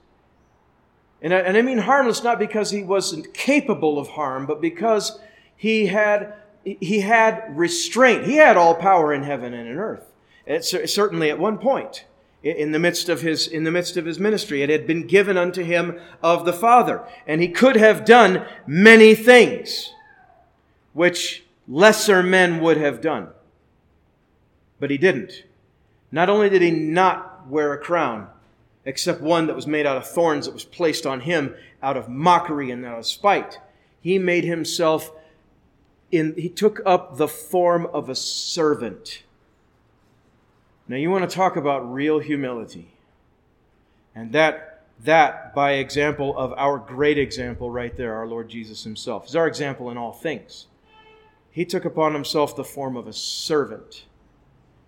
And 1.22 1.34
I, 1.34 1.40
and 1.40 1.58
I 1.58 1.62
mean 1.62 1.80
harmless 1.80 2.24
not 2.24 2.38
because 2.38 2.70
he 2.70 2.84
wasn't 2.84 3.34
capable 3.34 3.98
of 3.98 4.10
harm, 4.10 4.46
but 4.46 4.62
because 4.62 5.20
he 5.56 5.88
had, 5.88 6.34
he 6.64 7.00
had 7.00 7.58
restraint. 7.58 8.26
He 8.26 8.36
had 8.36 8.58
all 8.58 8.76
power 8.76 9.14
in 9.14 9.24
heaven 9.24 9.54
and 9.54 9.68
in 9.68 9.78
earth. 9.78 10.12
It, 10.46 10.64
certainly 10.64 11.30
at 11.30 11.40
one 11.40 11.58
point 11.58 12.06
in 12.44 12.72
the 12.72 12.80
midst 12.80 13.10
of 13.10 13.22
his 13.22 13.48
in 13.48 13.64
the 13.64 13.72
midst 13.72 13.98
of 13.98 14.06
his 14.06 14.20
ministry 14.20 14.62
it 14.62 14.70
had 14.70 14.86
been 14.86 15.08
given 15.08 15.38
unto 15.38 15.64
him 15.64 16.00
of 16.22 16.46
the 16.46 16.54
father 16.54 17.02
and 17.26 17.42
he 17.42 17.48
could 17.48 17.76
have 17.76 18.06
done 18.06 18.46
many 18.68 19.16
things 19.16 19.94
which 20.94 21.44
lesser 21.68 22.22
men 22.22 22.60
would 22.60 22.78
have 22.78 23.00
done 23.00 23.30
but 24.80 24.92
he 24.92 24.98
didn't 24.98 25.44
not 26.12 26.30
only 26.30 26.50
did 26.50 26.62
he 26.62 26.72
not 26.72 27.48
wear 27.48 27.74
a 27.74 27.78
crown 27.78 28.28
except 28.86 29.22
one 29.22 29.48
that 29.48 29.56
was 29.56 29.68
made 29.68 29.86
out 29.86 29.98
of 29.98 30.08
thorns 30.08 30.46
that 30.46 30.54
was 30.54 30.66
placed 30.66 31.06
on 31.06 31.22
him 31.22 31.56
out 31.82 31.98
of 31.98 32.10
mockery 32.10 32.72
and 32.72 32.86
out 32.86 33.00
of 33.00 33.06
spite. 33.06 33.60
He 34.02 34.20
made 34.20 34.44
himself 34.44 35.12
in, 36.12 36.36
he 36.36 36.50
took 36.50 36.82
up 36.86 37.18
the 37.18 37.28
form 37.28 37.88
of 37.88 38.10
a 38.10 38.16
servant. 38.16 39.24
Now 40.94 41.00
you 41.00 41.10
want 41.10 41.28
to 41.28 41.36
talk 41.36 41.56
about 41.56 41.92
real 41.92 42.20
humility. 42.20 42.94
And 44.14 44.32
that, 44.34 44.84
that 45.04 45.56
by 45.56 45.72
example 45.72 46.38
of 46.38 46.54
our 46.56 46.78
great 46.78 47.18
example 47.18 47.72
right 47.72 47.98
there, 47.98 48.14
our 48.14 48.28
Lord 48.28 48.48
Jesus 48.48 48.84
himself, 48.84 49.26
is 49.26 49.36
our 49.36 49.48
example 49.48 49.90
in 49.90 49.98
all 49.98 50.12
things. 50.12 50.68
He 51.50 51.66
took 51.66 51.84
upon 51.84 52.14
himself 52.14 52.56
the 52.56 52.64
form 52.64 52.96
of 52.96 53.08
a 53.08 53.14
servant, 53.14 54.06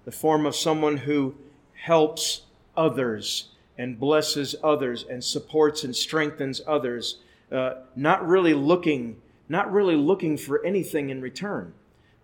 the 0.04 0.12
form 0.12 0.46
of 0.46 0.56
someone 0.56 0.98
who 0.98 1.34
helps 1.74 2.44
others 2.78 3.50
and 3.76 4.00
blesses 4.00 4.56
others 4.64 5.06
and 5.10 5.24
supports 5.24 5.84
and 5.84 5.96
strengthens 5.96 6.62
others, 6.68 7.18
uh, 7.52 7.78
not 7.96 8.28
really 8.28 8.54
looking, 8.54 9.20
not 9.50 9.74
really 9.74 9.96
looking 9.96 10.38
for 10.38 10.64
anything 10.64 11.10
in 11.10 11.20
return. 11.20 11.74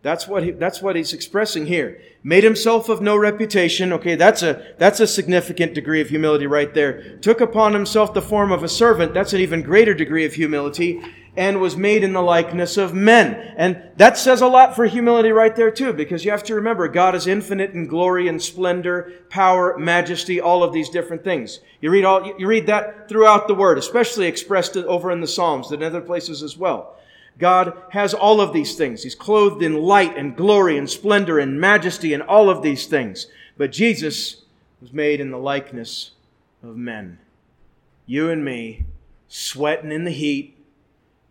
That's 0.04 0.28
what 0.28 0.44
he, 0.44 0.52
that's 0.52 0.82
what 0.82 0.96
he's 0.96 1.14
expressing 1.14 1.68
here. 1.68 2.02
Made 2.24 2.44
himself 2.44 2.90
of 2.90 3.02
no 3.02 3.16
reputation. 3.16 3.94
Okay, 3.94 4.16
that's 4.16 4.42
a 4.42 4.74
that's 4.80 5.00
a 5.00 5.06
significant 5.06 5.76
degree 5.76 6.02
of 6.02 6.10
humility 6.10 6.48
right 6.48 6.74
there. 6.74 7.18
Took 7.18 7.40
upon 7.40 7.74
himself 7.74 8.14
the 8.14 8.22
form 8.22 8.52
of 8.52 8.64
a 8.64 8.70
servant. 8.70 9.14
That's 9.14 9.34
an 9.34 9.42
even 9.42 9.62
greater 9.62 9.94
degree 9.94 10.26
of 10.26 10.34
humility 10.34 11.02
and 11.38 11.62
was 11.62 11.78
made 11.78 12.04
in 12.04 12.14
the 12.14 12.22
likeness 12.22 12.78
of 12.78 12.94
men. 12.94 13.34
And 13.56 13.82
that 13.98 14.18
says 14.18 14.42
a 14.42 14.48
lot 14.48 14.76
for 14.76 14.86
humility 14.86 15.32
right 15.32 15.56
there 15.56 15.72
too, 15.72 15.94
because 15.94 16.26
you 16.26 16.32
have 16.32 16.44
to 16.46 16.56
remember 16.56 16.88
God 16.88 17.16
is 17.16 17.28
infinite 17.28 17.72
in 17.72 17.88
glory 17.88 18.28
and 18.28 18.42
splendor, 18.42 19.14
power, 19.30 19.78
majesty, 19.78 20.42
all 20.42 20.64
of 20.64 20.74
these 20.74 20.90
different 20.90 21.24
things. 21.24 21.60
You 21.80 21.90
read 21.92 22.04
all, 22.06 22.38
you 22.38 22.48
read 22.48 22.68
that 22.68 23.08
throughout 23.08 23.48
the 23.48 23.56
Word, 23.56 23.78
especially 23.78 24.28
expressed 24.28 24.76
over 24.76 25.12
in 25.12 25.22
the 25.22 25.28
Psalms 25.28 25.72
and 25.72 25.82
other 25.82 26.02
places 26.02 26.44
as 26.44 26.58
well. 26.58 26.98
God 27.42 27.74
has 27.90 28.14
all 28.14 28.40
of 28.40 28.54
these 28.54 28.76
things. 28.76 29.04
He's 29.04 29.16
clothed 29.16 29.62
in 29.62 29.82
light 29.82 30.16
and 30.16 30.38
glory 30.38 30.78
and 30.78 30.90
splendor 30.90 31.40
and 31.40 31.60
majesty 31.60 32.14
and 32.14 32.24
all 32.24 32.50
of 32.50 32.62
these 32.62 32.86
things. 32.86 33.28
But 33.58 33.72
Jesus 33.72 34.44
was 34.80 34.94
made 34.94 35.20
in 35.20 35.32
the 35.32 35.38
likeness 35.38 36.12
of 36.64 36.78
men. 36.78 37.18
You 38.06 38.30
and 38.30 38.46
me, 38.46 38.86
sweating 39.28 39.92
in 39.92 40.04
the 40.04 40.12
heat, 40.12 40.56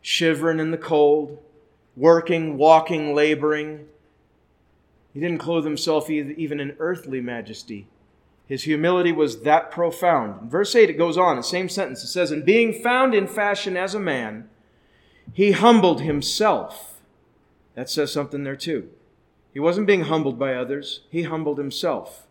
shivering 0.02 0.58
in 0.58 0.72
the 0.72 0.78
cold, 0.78 1.38
working, 1.96 2.58
walking, 2.58 3.14
laboring. 3.14 3.86
He 5.14 5.20
didn't 5.20 5.38
clothe 5.38 5.64
himself 5.64 6.10
even 6.10 6.60
in 6.60 6.76
earthly 6.78 7.20
majesty. 7.20 7.86
His 8.46 8.64
humility 8.64 9.12
was 9.12 9.42
that 9.42 9.70
profound. 9.70 10.42
In 10.42 10.48
verse 10.48 10.74
8, 10.74 10.90
it 10.90 10.94
goes 10.94 11.16
on, 11.16 11.36
the 11.36 11.42
same 11.42 11.68
sentence. 11.68 12.02
It 12.02 12.08
says, 12.08 12.32
And 12.32 12.44
being 12.44 12.72
found 12.72 13.14
in 13.14 13.28
fashion 13.28 13.76
as 13.76 13.94
a 13.94 14.00
man, 14.00 14.48
he 15.32 15.52
humbled 15.52 16.02
himself. 16.02 17.00
That 17.74 17.88
says 17.88 18.12
something 18.12 18.44
there 18.44 18.56
too. 18.56 18.90
He 19.52 19.60
wasn't 19.60 19.86
being 19.86 20.02
humbled 20.02 20.38
by 20.38 20.54
others, 20.54 21.00
he 21.10 21.22
humbled 21.22 21.58
himself 21.58 22.26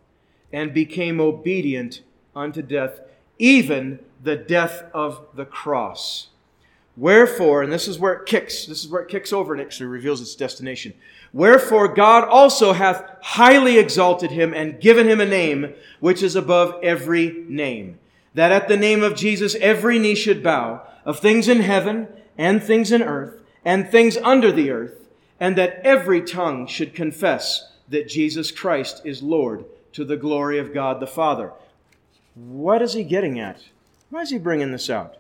and 0.51 0.73
became 0.73 1.19
obedient 1.19 2.01
unto 2.35 2.61
death, 2.61 3.01
even 3.37 3.99
the 4.23 4.35
death 4.35 4.83
of 4.93 5.25
the 5.35 5.45
cross. 5.45 6.29
Wherefore, 6.97 7.61
and 7.61 7.71
this 7.71 7.87
is 7.87 7.99
where 7.99 8.13
it 8.13 8.25
kicks, 8.25 8.65
this 8.65 8.83
is 8.83 8.89
where 8.89 9.01
it 9.01 9.09
kicks 9.09 9.31
over 9.31 9.53
and 9.53 9.61
actually 9.61 9.85
reveals 9.85 10.21
its 10.21 10.35
destination. 10.35 10.93
Wherefore, 11.31 11.87
God 11.87 12.25
also 12.25 12.73
hath 12.73 13.05
highly 13.21 13.77
exalted 13.77 14.31
him 14.31 14.53
and 14.53 14.81
given 14.81 15.07
him 15.07 15.21
a 15.21 15.25
name 15.25 15.73
which 15.99 16.23
is 16.23 16.35
above 16.35 16.75
every 16.83 17.45
name, 17.47 17.99
that 18.33 18.51
at 18.51 18.67
the 18.67 18.75
name 18.75 19.03
of 19.03 19.15
Jesus 19.15 19.55
every 19.55 19.99
knee 19.99 20.15
should 20.15 20.43
bow, 20.43 20.81
of 21.05 21.19
things 21.19 21.47
in 21.47 21.61
heaven 21.61 22.07
and 22.39 22.63
things 22.63 22.91
in 22.91 23.03
earth 23.03 23.41
and 23.65 23.89
things 23.89 24.15
under 24.17 24.49
the 24.51 24.71
earth, 24.71 24.95
and 25.41 25.57
that 25.57 25.81
every 25.83 26.21
tongue 26.21 26.65
should 26.65 26.95
confess 26.95 27.73
that 27.89 28.07
Jesus 28.07 28.49
Christ 28.49 29.01
is 29.03 29.21
Lord 29.21 29.65
to 29.91 30.05
the 30.05 30.15
glory 30.15 30.57
of 30.57 30.73
God 30.73 31.01
the 31.01 31.07
Father. 31.07 31.51
What 32.35 32.81
is 32.81 32.93
he 32.93 33.03
getting 33.03 33.39
at? 33.39 33.61
Why 34.09 34.21
is 34.21 34.29
he 34.29 34.37
bringing 34.37 34.71
this 34.71 34.89
out? 34.89 35.17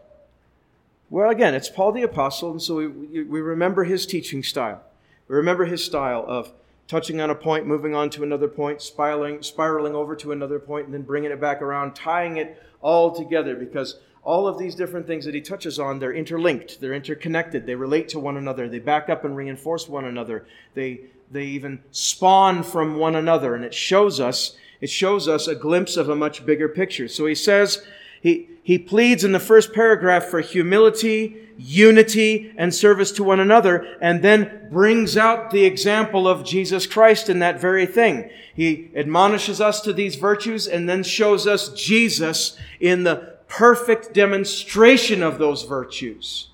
Well, 1.09 1.29
again, 1.29 1.53
it's 1.53 1.69
Paul 1.69 1.91
the 1.91 2.03
Apostle, 2.03 2.51
and 2.51 2.61
so 2.61 2.77
we, 2.77 3.23
we 3.23 3.41
remember 3.41 3.83
his 3.83 4.05
teaching 4.05 4.41
style. 4.41 4.81
We 5.27 5.35
remember 5.35 5.65
his 5.65 5.83
style 5.83 6.23
of 6.25 6.53
touching 6.87 7.19
on 7.19 7.29
a 7.29 7.35
point, 7.35 7.67
moving 7.67 7.93
on 7.95 8.09
to 8.11 8.23
another 8.23 8.47
point, 8.47 8.81
spiraling, 8.81 9.43
spiraling 9.43 9.93
over 9.93 10.15
to 10.15 10.31
another 10.31 10.59
point, 10.59 10.85
and 10.85 10.93
then 10.93 11.01
bringing 11.01 11.31
it 11.31 11.41
back 11.41 11.61
around, 11.61 11.95
tying 11.95 12.37
it 12.37 12.63
all 12.81 13.13
together 13.13 13.55
because 13.55 13.97
all 14.23 14.47
of 14.47 14.59
these 14.59 14.75
different 14.75 15.07
things 15.07 15.25
that 15.25 15.33
he 15.33 15.41
touches 15.41 15.79
on, 15.79 15.99
they're 15.99 16.13
interlinked, 16.13 16.81
they're 16.81 16.93
interconnected, 16.93 17.65
they 17.65 17.75
relate 17.75 18.09
to 18.09 18.19
one 18.19 18.37
another, 18.37 18.67
they 18.67 18.79
back 18.79 19.09
up 19.09 19.23
and 19.23 19.35
reinforce 19.35 19.87
one 19.87 20.05
another, 20.05 20.45
they, 20.73 21.01
they 21.31 21.45
even 21.45 21.81
spawn 21.91 22.63
from 22.63 22.97
one 22.97 23.15
another, 23.15 23.55
and 23.55 23.63
it 23.63 23.73
shows 23.73 24.19
us, 24.19 24.57
it 24.81 24.89
shows 24.89 25.27
us 25.27 25.47
a 25.47 25.55
glimpse 25.55 25.97
of 25.97 26.09
a 26.09 26.15
much 26.15 26.45
bigger 26.45 26.67
picture. 26.67 27.07
So 27.07 27.25
he 27.25 27.35
says, 27.35 27.81
he, 28.21 28.49
he 28.61 28.77
pleads 28.77 29.23
in 29.23 29.31
the 29.31 29.39
first 29.39 29.73
paragraph 29.73 30.25
for 30.25 30.41
humility, 30.41 31.37
unity, 31.57 32.53
and 32.57 32.73
service 32.73 33.11
to 33.13 33.23
one 33.23 33.39
another, 33.39 33.97
and 34.01 34.21
then 34.21 34.67
brings 34.69 35.17
out 35.17 35.51
the 35.51 35.65
example 35.65 36.27
of 36.27 36.45
Jesus 36.45 36.85
Christ 36.85 37.29
in 37.29 37.39
that 37.39 37.59
very 37.59 37.85
thing. 37.85 38.29
He 38.53 38.91
admonishes 38.95 39.61
us 39.61 39.81
to 39.81 39.93
these 39.93 40.15
virtues 40.15 40.67
and 40.67 40.87
then 40.87 41.03
shows 41.03 41.47
us 41.47 41.69
Jesus 41.69 42.57
in 42.79 43.03
the 43.03 43.38
perfect 43.49 44.13
demonstration 44.13 45.21
of 45.21 45.37
those 45.37 45.63
virtues. 45.63 46.47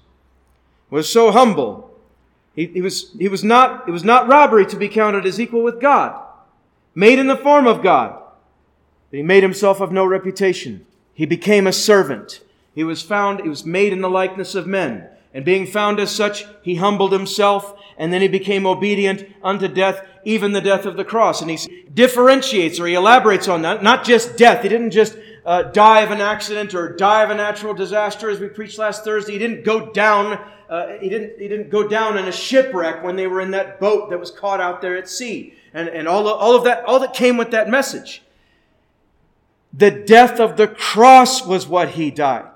Was 0.90 1.12
so 1.12 1.32
humble. 1.32 1.94
He, 2.56 2.68
he, 2.68 2.82
was, 2.82 3.12
he 3.20 3.28
was 3.28 3.44
not, 3.44 3.88
it 3.88 3.92
was 3.92 4.04
not 4.04 4.28
robbery 4.28 4.66
to 4.68 4.78
be 4.78 4.88
counted 4.88 5.25
as 5.25 5.40
equal 5.40 5.62
with 5.62 5.82
God. 5.82 6.20
Made 6.96 7.20
in 7.20 7.28
the 7.28 7.36
form 7.36 7.68
of 7.68 7.84
God. 7.84 8.22
But 9.12 9.18
he 9.18 9.24
made 9.24 9.44
himself 9.44 9.82
of 9.82 9.92
no 9.92 10.06
reputation. 10.06 10.86
He 11.14 11.25
became 11.25 11.68
a 11.68 11.74
servant. 11.74 12.42
He 12.74 12.84
was 12.84 13.02
found, 13.02 13.42
he 13.42 13.50
was 13.50 13.66
made 13.66 13.92
in 13.94 14.02
the 14.02 14.10
likeness 14.10 14.56
of 14.56 14.66
men. 14.66 15.08
And 15.34 15.44
being 15.44 15.68
found 15.68 16.00
as 16.00 16.12
such, 16.12 16.46
he 16.62 16.75
humbled 16.75 17.12
himself, 17.12 17.78
and 17.98 18.14
then 18.14 18.22
he 18.22 18.30
became 18.30 18.66
obedient 18.66 19.25
unto 19.44 19.68
death, 19.68 20.06
even 20.24 20.54
the 20.54 20.62
death 20.62 20.86
of 20.86 20.96
the 20.96 21.04
cross. 21.04 21.42
And 21.42 21.52
he 21.52 21.86
differentiates 21.94 22.80
or 22.80 22.88
he 22.88 22.94
elaborates 22.94 23.50
on 23.50 23.64
that, 23.64 23.84
not 23.84 24.06
just 24.06 24.38
death. 24.38 24.64
He 24.64 24.70
didn't 24.70 24.92
just 24.92 25.18
uh, 25.46 25.64
die 25.64 26.02
of 26.02 26.12
an 26.12 26.22
accident 26.22 26.74
or 26.74 26.96
die 26.96 27.24
of 27.24 27.30
a 27.30 27.36
natural 27.36 27.74
disaster, 27.74 28.30
as 28.30 28.40
we 28.40 28.48
preached 28.48 28.80
last 28.80 29.04
Thursday. 29.04 29.34
He 29.34 29.40
didn't 29.40 29.64
go 29.64 29.92
down. 29.92 30.40
Uh, 30.70 30.98
he 31.00 31.10
didn't. 31.10 31.40
He 31.40 31.48
didn't 31.48 31.70
go 31.70 31.88
down 31.88 32.18
in 32.18 32.25
a 32.25 32.32
shipwreck 32.32 33.04
when 33.04 33.16
they 33.16 33.28
were 33.28 33.42
in 33.42 33.52
that 33.52 33.80
boat 33.80 34.10
that 34.10 34.20
was 34.20 34.32
caught 34.32 34.60
out 34.60 34.82
there 34.82 34.98
at 34.98 35.08
sea, 35.08 35.54
and 35.74 35.88
and 35.88 36.08
all 36.08 36.28
of, 36.28 36.40
all 36.40 36.56
of 36.56 36.64
that, 36.64 36.84
all 36.86 37.00
that 37.00 37.14
came 37.14 37.38
with 37.38 37.52
that 37.52 37.70
message. 37.70 38.24
The 39.72 39.92
death 39.92 40.40
of 40.40 40.58
the 40.58 40.68
cross 40.68 41.46
was 41.46 41.68
what 41.68 41.90
he 41.90 42.10
died. 42.10 42.55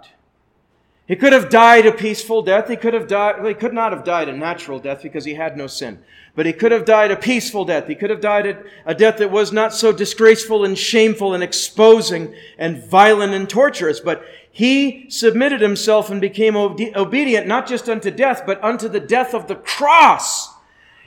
He 1.10 1.16
could 1.16 1.34
have 1.34 1.50
died 1.50 1.88
a 1.88 1.92
peaceful 1.92 2.44
death. 2.44 2.70
He 2.70 2.76
could 2.76 2.94
have 2.94 3.08
died, 3.08 3.38
well, 3.40 3.48
he 3.48 3.56
could 3.56 3.74
not 3.74 3.94
have 3.94 4.04
died 4.04 4.30
a 4.30 4.38
natural 4.38 4.78
death 4.78 5.02
because 5.02 5.26
he 5.26 5.34
had 5.34 5.58
no 5.58 5.66
sin. 5.66 6.04
But 6.36 6.46
he 6.46 6.54
could 6.54 6.72
have 6.72 6.86
died 6.86 7.10
a 7.10 7.16
peaceful 7.16 7.66
death. 7.66 7.88
He 7.88 7.96
could 7.96 8.12
have 8.12 8.22
died 8.22 8.46
a, 8.46 8.64
a 8.86 8.94
death 8.94 9.18
that 9.18 9.32
was 9.32 9.52
not 9.52 9.74
so 9.74 9.92
disgraceful 9.92 10.64
and 10.64 10.78
shameful 10.78 11.34
and 11.34 11.42
exposing 11.44 12.36
and 12.60 12.84
violent 12.84 13.34
and 13.34 13.50
torturous. 13.50 14.00
But 14.00 14.24
he 14.52 15.10
submitted 15.10 15.62
himself 15.62 16.12
and 16.12 16.22
became 16.22 16.56
obe- 16.56 16.96
obedient 16.96 17.48
not 17.48 17.68
just 17.68 17.90
unto 17.90 18.12
death, 18.12 18.44
but 18.46 18.64
unto 18.64 18.88
the 18.88 19.00
death 19.00 19.34
of 19.34 19.48
the 19.48 19.56
cross. 19.56 20.54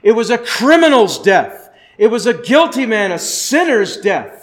It 0.02 0.12
was 0.12 0.30
a 0.30 0.38
criminal's 0.38 1.22
death. 1.22 1.70
It 1.96 2.08
was 2.08 2.26
a 2.26 2.34
guilty 2.34 2.86
man, 2.86 3.12
a 3.12 3.20
sinner's 3.20 3.98
death. 3.98 4.41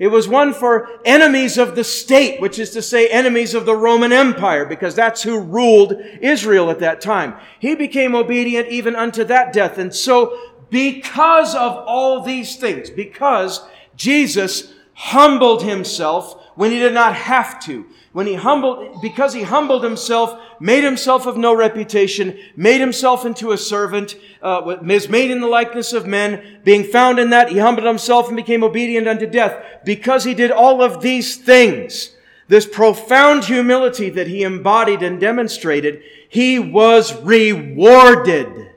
It 0.00 0.08
was 0.08 0.26
one 0.26 0.54
for 0.54 0.88
enemies 1.04 1.58
of 1.58 1.76
the 1.76 1.84
state, 1.84 2.40
which 2.40 2.58
is 2.58 2.70
to 2.70 2.80
say 2.80 3.06
enemies 3.08 3.52
of 3.52 3.66
the 3.66 3.76
Roman 3.76 4.14
Empire, 4.14 4.64
because 4.64 4.94
that's 4.94 5.22
who 5.22 5.38
ruled 5.38 5.92
Israel 6.22 6.70
at 6.70 6.78
that 6.78 7.02
time. 7.02 7.34
He 7.58 7.74
became 7.74 8.14
obedient 8.14 8.68
even 8.68 8.96
unto 8.96 9.24
that 9.24 9.52
death. 9.52 9.76
And 9.76 9.94
so, 9.94 10.54
because 10.70 11.54
of 11.54 11.84
all 11.86 12.22
these 12.22 12.56
things, 12.56 12.88
because 12.88 13.60
Jesus 13.94 14.72
humbled 14.94 15.64
himself 15.64 16.49
when 16.60 16.70
he 16.70 16.78
did 16.78 16.92
not 16.92 17.14
have 17.14 17.58
to, 17.58 17.86
when 18.12 18.26
he 18.26 18.34
humbled, 18.34 19.00
because 19.00 19.32
he 19.32 19.44
humbled 19.44 19.82
himself, 19.82 20.38
made 20.60 20.84
himself 20.84 21.24
of 21.24 21.38
no 21.38 21.56
reputation, 21.56 22.38
made 22.54 22.82
himself 22.82 23.24
into 23.24 23.52
a 23.52 23.56
servant, 23.56 24.14
uh, 24.42 24.60
was 24.82 25.08
made 25.08 25.30
in 25.30 25.40
the 25.40 25.46
likeness 25.46 25.94
of 25.94 26.06
men, 26.06 26.60
being 26.62 26.84
found 26.84 27.18
in 27.18 27.30
that, 27.30 27.48
he 27.48 27.56
humbled 27.56 27.86
himself 27.86 28.28
and 28.28 28.36
became 28.36 28.62
obedient 28.62 29.08
unto 29.08 29.26
death. 29.26 29.56
Because 29.86 30.24
he 30.24 30.34
did 30.34 30.50
all 30.50 30.82
of 30.82 31.00
these 31.00 31.38
things, 31.38 32.14
this 32.46 32.66
profound 32.66 33.44
humility 33.44 34.10
that 34.10 34.26
he 34.26 34.42
embodied 34.42 35.02
and 35.02 35.18
demonstrated, 35.18 36.02
he 36.28 36.58
was 36.58 37.18
rewarded. 37.22 38.72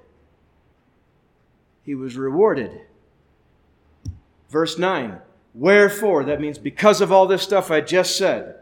He 1.83 1.95
was 1.95 2.15
rewarded. 2.15 2.79
Verse 4.49 4.77
9. 4.77 5.19
Wherefore, 5.53 6.23
that 6.23 6.41
means 6.41 6.57
because 6.57 6.99
of 7.01 7.11
all 7.11 7.27
this 7.27 7.43
stuff 7.43 7.69
I 7.69 7.81
just 7.81 8.17
said, 8.17 8.55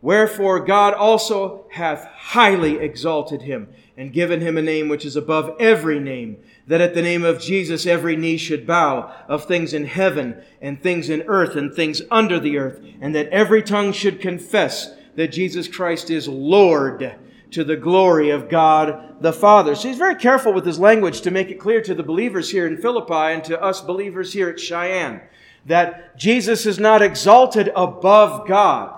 Wherefore 0.00 0.60
God 0.60 0.94
also 0.94 1.66
hath 1.72 2.04
highly 2.04 2.76
exalted 2.76 3.42
him 3.42 3.68
and 3.96 4.12
given 4.12 4.40
him 4.40 4.56
a 4.56 4.62
name 4.62 4.88
which 4.88 5.04
is 5.04 5.16
above 5.16 5.56
every 5.58 5.98
name, 5.98 6.36
that 6.68 6.80
at 6.80 6.94
the 6.94 7.02
name 7.02 7.24
of 7.24 7.40
Jesus 7.40 7.84
every 7.84 8.14
knee 8.14 8.36
should 8.36 8.66
bow 8.66 9.12
of 9.26 9.46
things 9.46 9.74
in 9.74 9.86
heaven 9.86 10.40
and 10.60 10.80
things 10.80 11.08
in 11.08 11.22
earth 11.22 11.56
and 11.56 11.74
things 11.74 12.02
under 12.10 12.38
the 12.38 12.58
earth, 12.58 12.80
and 13.00 13.14
that 13.14 13.28
every 13.28 13.62
tongue 13.62 13.90
should 13.92 14.20
confess 14.20 14.94
that 15.16 15.32
Jesus 15.32 15.66
Christ 15.66 16.10
is 16.10 16.28
Lord 16.28 17.16
to 17.50 17.64
the 17.64 17.76
glory 17.76 18.30
of 18.30 18.48
God 18.48 19.16
the 19.20 19.32
Father. 19.32 19.74
So 19.74 19.88
he's 19.88 19.98
very 19.98 20.14
careful 20.14 20.52
with 20.52 20.66
his 20.66 20.78
language 20.78 21.22
to 21.22 21.32
make 21.32 21.48
it 21.48 21.58
clear 21.58 21.80
to 21.82 21.94
the 21.94 22.04
believers 22.04 22.50
here 22.50 22.68
in 22.68 22.76
Philippi 22.76 23.34
and 23.34 23.42
to 23.44 23.60
us 23.60 23.80
believers 23.80 24.32
here 24.32 24.48
at 24.48 24.60
Cheyenne 24.60 25.22
that 25.66 26.16
Jesus 26.16 26.66
is 26.66 26.78
not 26.78 27.02
exalted 27.02 27.70
above 27.74 28.46
God 28.48 28.97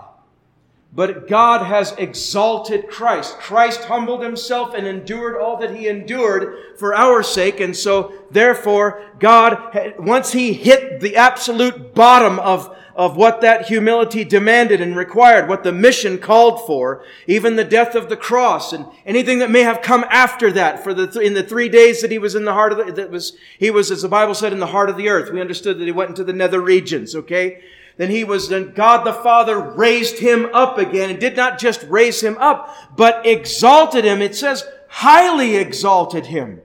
but 0.92 1.28
God 1.28 1.64
has 1.64 1.92
exalted 1.98 2.88
Christ. 2.88 3.38
Christ 3.38 3.84
humbled 3.84 4.24
himself 4.24 4.74
and 4.74 4.86
endured 4.86 5.36
all 5.36 5.56
that 5.58 5.74
he 5.76 5.86
endured 5.86 6.78
for 6.78 6.94
our 6.94 7.22
sake. 7.22 7.60
And 7.60 7.76
so, 7.76 8.12
therefore, 8.30 9.06
God, 9.20 9.94
once 9.98 10.32
he 10.32 10.52
hit 10.52 11.00
the 11.00 11.14
absolute 11.14 11.94
bottom 11.94 12.40
of, 12.40 12.76
of 12.96 13.16
what 13.16 13.40
that 13.40 13.66
humility 13.66 14.24
demanded 14.24 14.80
and 14.80 14.96
required, 14.96 15.48
what 15.48 15.62
the 15.62 15.72
mission 15.72 16.18
called 16.18 16.66
for, 16.66 17.04
even 17.28 17.54
the 17.54 17.64
death 17.64 17.94
of 17.94 18.08
the 18.08 18.16
cross 18.16 18.72
and 18.72 18.84
anything 19.06 19.38
that 19.38 19.50
may 19.50 19.62
have 19.62 19.82
come 19.82 20.04
after 20.10 20.50
that 20.50 20.82
for 20.82 20.92
the, 20.92 21.20
in 21.20 21.34
the 21.34 21.44
three 21.44 21.68
days 21.68 22.02
that 22.02 22.10
he 22.10 22.18
was 22.18 22.34
in 22.34 22.44
the 22.44 22.52
heart 22.52 22.72
of 22.72 22.78
the, 22.84 22.92
that 22.92 23.12
was, 23.12 23.36
he 23.60 23.70
was, 23.70 23.92
as 23.92 24.02
the 24.02 24.08
Bible 24.08 24.34
said, 24.34 24.52
in 24.52 24.58
the 24.58 24.66
heart 24.66 24.90
of 24.90 24.96
the 24.96 25.08
earth. 25.08 25.32
We 25.32 25.40
understood 25.40 25.78
that 25.78 25.84
he 25.84 25.92
went 25.92 26.10
into 26.10 26.24
the 26.24 26.32
nether 26.32 26.60
regions, 26.60 27.14
okay? 27.14 27.62
Then 28.00 28.08
he 28.08 28.24
was, 28.24 28.48
then 28.48 28.72
God 28.72 29.04
the 29.04 29.12
Father 29.12 29.60
raised 29.60 30.20
him 30.20 30.48
up 30.54 30.78
again 30.78 31.10
and 31.10 31.20
did 31.20 31.36
not 31.36 31.58
just 31.58 31.82
raise 31.82 32.22
him 32.22 32.34
up, 32.38 32.74
but 32.96 33.26
exalted 33.26 34.06
him. 34.06 34.22
It 34.22 34.34
says 34.34 34.64
highly 34.88 35.56
exalted 35.56 36.24
him 36.24 36.62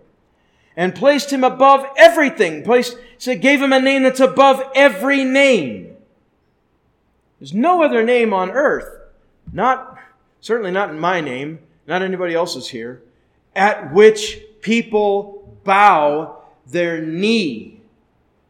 and 0.77 0.95
placed 0.95 1.33
him 1.33 1.43
above 1.43 1.87
everything. 1.97 2.63
Placed, 2.63 2.97
said, 3.17 3.41
gave 3.41 3.61
him 3.61 3.73
a 3.73 3.81
name 3.81 4.03
that's 4.03 4.21
above 4.21 4.63
every 4.75 5.25
name. 5.25 5.97
There's 7.41 7.53
no 7.53 7.83
other 7.83 8.01
name 8.01 8.33
on 8.33 8.51
earth, 8.51 8.97
not, 9.51 9.99
certainly 10.39 10.71
not 10.71 10.89
in 10.89 11.01
my 11.01 11.19
name, 11.19 11.59
not 11.85 12.01
anybody 12.01 12.33
else's 12.33 12.69
here, 12.69 13.01
at 13.53 13.93
which 13.93 14.39
people 14.61 15.59
bow 15.65 16.43
their 16.65 17.01
knee 17.01 17.81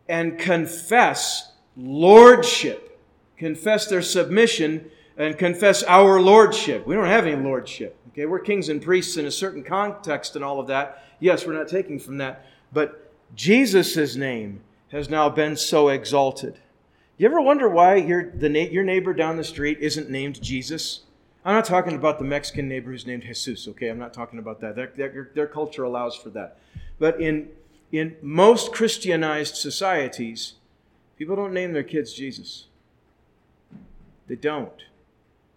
and 0.08 0.38
confess 0.38 1.52
lordship, 1.78 3.00
confess 3.38 3.88
their 3.88 4.02
submission, 4.02 4.90
and 5.18 5.38
confess 5.38 5.84
our 5.84 6.22
lordship. 6.22 6.86
We 6.86 6.96
don't 6.96 7.08
have 7.08 7.26
any 7.26 7.42
lordship. 7.42 7.98
Okay, 8.10 8.26
we're 8.26 8.40
kings 8.40 8.70
and 8.70 8.82
priests 8.82 9.18
in 9.18 9.26
a 9.26 9.32
certain 9.32 9.64
context 9.64 10.36
and 10.36 10.44
all 10.44 10.60
of 10.60 10.68
that. 10.68 11.04
Yes, 11.20 11.46
we're 11.46 11.54
not 11.54 11.68
taking 11.68 12.00
from 12.00 12.18
that. 12.18 12.46
But 12.72 13.12
Jesus' 13.36 14.16
name 14.16 14.62
has 14.90 15.10
now 15.10 15.30
been 15.30 15.58
so 15.58 15.90
exalted. 15.90 16.60
You 17.18 17.26
ever 17.28 17.42
wonder 17.42 17.70
why 17.70 17.96
your, 17.96 18.32
the, 18.32 18.50
your 18.50 18.84
neighbor 18.84 19.14
down 19.14 19.38
the 19.38 19.44
street 19.44 19.80
isn't 19.80 20.10
named 20.10 20.42
Jesus? 20.42 21.02
I'm 21.46 21.56
not 21.56 21.66
talking 21.66 21.96
about 21.96 22.20
the 22.20 22.26
Mexican 22.26 22.68
neighbor 22.68 22.92
who's 22.92 23.06
named 23.06 23.24
Jesus, 23.24 23.68
okay? 23.70 23.90
I'm 23.90 24.00
not 24.00 24.14
talking 24.14 24.40
about 24.40 24.60
that. 24.62 24.76
Their, 24.76 24.92
their, 24.96 25.30
their 25.34 25.48
culture 25.48 25.84
allows 25.84 26.16
for 26.16 26.30
that. 26.32 26.60
But 27.00 27.22
in, 27.22 27.50
in 27.92 28.16
most 28.22 28.74
Christianized 28.74 29.56
societies, 29.56 30.56
People 31.18 31.36
don't 31.36 31.54
name 31.54 31.74
their 31.74 31.84
kids 31.84 32.14
Jesus. 32.14 32.66
They 34.28 34.36
don't. 34.36 34.84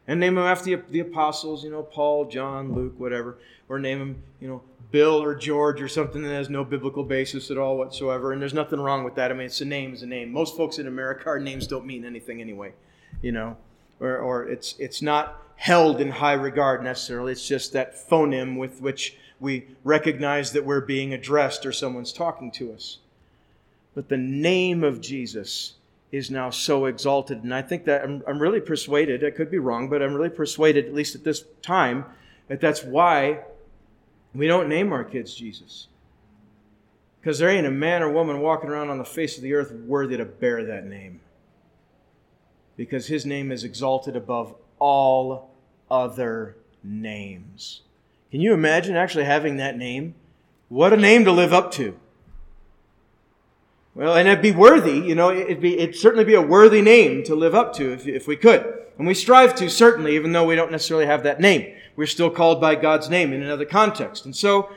And 0.06 0.20
name 0.20 0.36
them 0.36 0.44
after 0.44 0.76
the, 0.90 1.00
apostles, 1.00 1.64
you 1.64 1.70
know, 1.70 1.82
Paul, 1.82 2.26
John, 2.26 2.72
Luke, 2.74 2.94
whatever. 2.98 3.38
Or 3.68 3.78
name 3.78 3.98
them, 3.98 4.22
you 4.40 4.48
know, 4.48 4.62
Bill 4.90 5.22
or 5.22 5.34
George 5.34 5.82
or 5.82 5.88
something 5.88 6.22
that 6.22 6.30
has 6.30 6.48
no 6.48 6.64
biblical 6.64 7.04
basis 7.04 7.50
at 7.50 7.58
all 7.58 7.76
whatsoever. 7.76 8.32
And 8.32 8.40
there's 8.40 8.54
nothing 8.54 8.80
wrong 8.80 9.04
with 9.04 9.16
that. 9.16 9.30
I 9.30 9.34
mean, 9.34 9.46
it's 9.46 9.60
a 9.60 9.66
name 9.66 9.92
is 9.92 10.02
a 10.02 10.06
name. 10.06 10.32
Most 10.32 10.56
folks 10.56 10.78
in 10.78 10.86
America, 10.86 11.26
our 11.26 11.38
names 11.38 11.66
don't 11.66 11.84
mean 11.84 12.06
anything 12.06 12.40
anyway, 12.40 12.72
you 13.20 13.32
know. 13.32 13.56
Or, 14.00 14.16
or 14.16 14.48
it's, 14.48 14.76
it's 14.78 15.02
not 15.02 15.42
held 15.56 16.00
in 16.00 16.10
high 16.10 16.34
regard 16.34 16.82
necessarily. 16.82 17.32
It's 17.32 17.46
just 17.46 17.74
that 17.74 18.08
phoneme 18.08 18.56
with 18.56 18.80
which 18.80 19.18
we 19.40 19.66
recognize 19.84 20.52
that 20.52 20.64
we're 20.64 20.80
being 20.80 21.12
addressed 21.12 21.66
or 21.66 21.72
someone's 21.72 22.12
talking 22.12 22.50
to 22.52 22.72
us. 22.72 22.98
But 23.98 24.08
the 24.08 24.16
name 24.16 24.84
of 24.84 25.00
Jesus 25.00 25.74
is 26.12 26.30
now 26.30 26.50
so 26.50 26.84
exalted. 26.84 27.42
And 27.42 27.52
I 27.52 27.62
think 27.62 27.84
that 27.86 28.04
I'm, 28.04 28.22
I'm 28.28 28.38
really 28.38 28.60
persuaded, 28.60 29.24
I 29.24 29.32
could 29.32 29.50
be 29.50 29.58
wrong, 29.58 29.88
but 29.88 30.04
I'm 30.04 30.14
really 30.14 30.28
persuaded, 30.28 30.86
at 30.86 30.94
least 30.94 31.16
at 31.16 31.24
this 31.24 31.42
time, 31.62 32.04
that 32.46 32.60
that's 32.60 32.84
why 32.84 33.40
we 34.32 34.46
don't 34.46 34.68
name 34.68 34.92
our 34.92 35.02
kids 35.02 35.34
Jesus. 35.34 35.88
Because 37.20 37.40
there 37.40 37.48
ain't 37.48 37.66
a 37.66 37.72
man 37.72 38.04
or 38.04 38.12
woman 38.12 38.38
walking 38.38 38.70
around 38.70 38.88
on 38.88 38.98
the 38.98 39.04
face 39.04 39.36
of 39.36 39.42
the 39.42 39.54
earth 39.54 39.72
worthy 39.72 40.16
to 40.16 40.24
bear 40.24 40.64
that 40.64 40.86
name. 40.86 41.18
Because 42.76 43.08
his 43.08 43.26
name 43.26 43.50
is 43.50 43.64
exalted 43.64 44.14
above 44.14 44.54
all 44.78 45.50
other 45.90 46.54
names. 46.84 47.80
Can 48.30 48.40
you 48.40 48.54
imagine 48.54 48.94
actually 48.94 49.24
having 49.24 49.56
that 49.56 49.76
name? 49.76 50.14
What 50.68 50.92
a 50.92 50.96
name 50.96 51.24
to 51.24 51.32
live 51.32 51.52
up 51.52 51.72
to. 51.72 51.98
Well, 53.98 54.14
and 54.14 54.28
it'd 54.28 54.40
be 54.40 54.52
worthy, 54.52 54.96
you 54.96 55.16
know, 55.16 55.32
it'd, 55.32 55.60
be, 55.60 55.76
it'd 55.76 55.96
certainly 55.96 56.24
be 56.24 56.34
a 56.34 56.40
worthy 56.40 56.80
name 56.80 57.24
to 57.24 57.34
live 57.34 57.52
up 57.52 57.72
to 57.74 57.92
if, 57.92 58.06
if 58.06 58.28
we 58.28 58.36
could. 58.36 58.64
And 58.96 59.08
we 59.08 59.12
strive 59.12 59.56
to, 59.56 59.68
certainly, 59.68 60.14
even 60.14 60.30
though 60.30 60.46
we 60.46 60.54
don't 60.54 60.70
necessarily 60.70 61.06
have 61.06 61.24
that 61.24 61.40
name. 61.40 61.74
We're 61.96 62.06
still 62.06 62.30
called 62.30 62.60
by 62.60 62.76
God's 62.76 63.10
name 63.10 63.32
in 63.32 63.42
another 63.42 63.64
context. 63.64 64.24
And 64.24 64.36
so, 64.36 64.70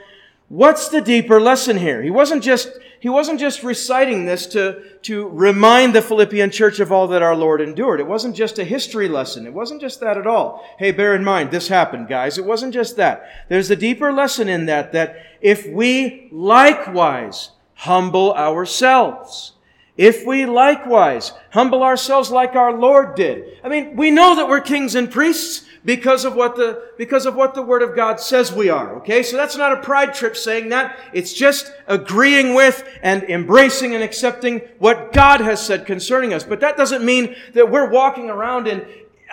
what's 0.50 0.90
the 0.90 1.02
deeper 1.02 1.40
lesson 1.40 1.78
here? 1.78 2.02
He 2.02 2.10
wasn't 2.10 2.42
just, 2.42 2.72
he 3.00 3.10
wasn't 3.10 3.40
just 3.40 3.62
reciting 3.62 4.26
this 4.26 4.48
to, 4.48 4.82
to 5.04 5.28
remind 5.28 5.94
the 5.94 6.02
Philippian 6.02 6.50
church 6.50 6.80
of 6.80 6.92
all 6.92 7.08
that 7.10 7.22
our 7.22 7.36
Lord 7.36 7.62
endured. 7.62 8.00
It 8.00 8.08
wasn't 8.08 8.36
just 8.36 8.58
a 8.58 8.64
history 8.64 9.08
lesson. 9.08 9.46
It 9.46 9.54
wasn't 9.54 9.82
just 9.82 10.00
that 10.00 10.18
at 10.18 10.26
all. 10.26 10.66
Hey, 10.80 10.92
bear 10.92 11.14
in 11.14 11.24
mind, 11.24 11.52
this 11.52 11.68
happened, 11.68 12.08
guys. 12.08 12.40
It 12.40 12.46
wasn't 12.46 12.74
just 12.74 12.96
that. 12.96 13.46
There's 13.50 13.70
a 13.70 13.76
deeper 13.76 14.12
lesson 14.12 14.50
in 14.50 14.66
that, 14.66 14.94
that 14.94 15.18
if 15.42 15.68
we 15.68 16.28
likewise 16.32 17.52
humble 17.82 18.32
ourselves, 18.36 19.54
if 19.98 20.24
we 20.24 20.46
likewise 20.46 21.34
humble 21.50 21.82
ourselves 21.82 22.30
like 22.30 22.56
our 22.56 22.72
Lord 22.72 23.16
did. 23.16 23.58
I 23.64 23.70
mean, 23.70 23.96
we 23.96 24.12
know 24.12 24.36
that 24.36 24.48
we're 24.48 24.62
kings 24.62 24.94
and 24.94 25.10
priests 25.10 25.66
because 25.84 26.24
of 26.24 26.36
what 26.36 26.56
the, 26.56 26.92
because 27.00 27.26
of 27.26 27.34
what 27.34 27.56
the 27.56 27.64
Word 27.64 27.82
of 27.82 27.96
God 27.96 28.20
says 28.20 28.54
we 28.54 28.70
are. 28.70 28.98
Okay? 28.98 29.24
So 29.24 29.36
that's 29.36 29.58
not 29.58 29.74
a 29.74 29.82
pride 29.82 30.14
trip 30.14 30.38
saying 30.38 30.70
that. 30.70 30.96
It's 31.12 31.34
just 31.34 31.74
agreeing 31.88 32.54
with 32.54 32.88
and 33.02 33.24
embracing 33.24 33.96
and 33.96 34.04
accepting 34.04 34.60
what 34.78 35.12
God 35.12 35.42
has 35.42 35.66
said 35.66 35.88
concerning 35.88 36.36
us. 36.36 36.44
But 36.44 36.60
that 36.60 36.78
doesn't 36.78 37.04
mean 37.04 37.36
that 37.56 37.72
we're 37.72 37.90
walking 37.90 38.30
around 38.30 38.68
in 38.68 38.86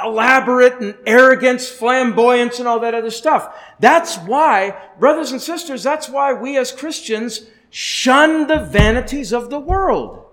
elaborate 0.02 0.80
and 0.80 0.96
arrogance, 1.06 1.68
flamboyance, 1.68 2.60
and 2.60 2.66
all 2.66 2.80
that 2.80 2.94
other 2.94 3.10
stuff. 3.10 3.54
That's 3.78 4.16
why, 4.16 4.74
brothers 4.98 5.32
and 5.32 5.42
sisters, 5.42 5.82
that's 5.82 6.08
why 6.08 6.32
we 6.32 6.56
as 6.56 6.72
Christians 6.72 7.42
shun 7.70 8.46
the 8.46 8.58
vanities 8.58 9.32
of 9.32 9.50
the 9.50 9.60
world. 9.60 10.27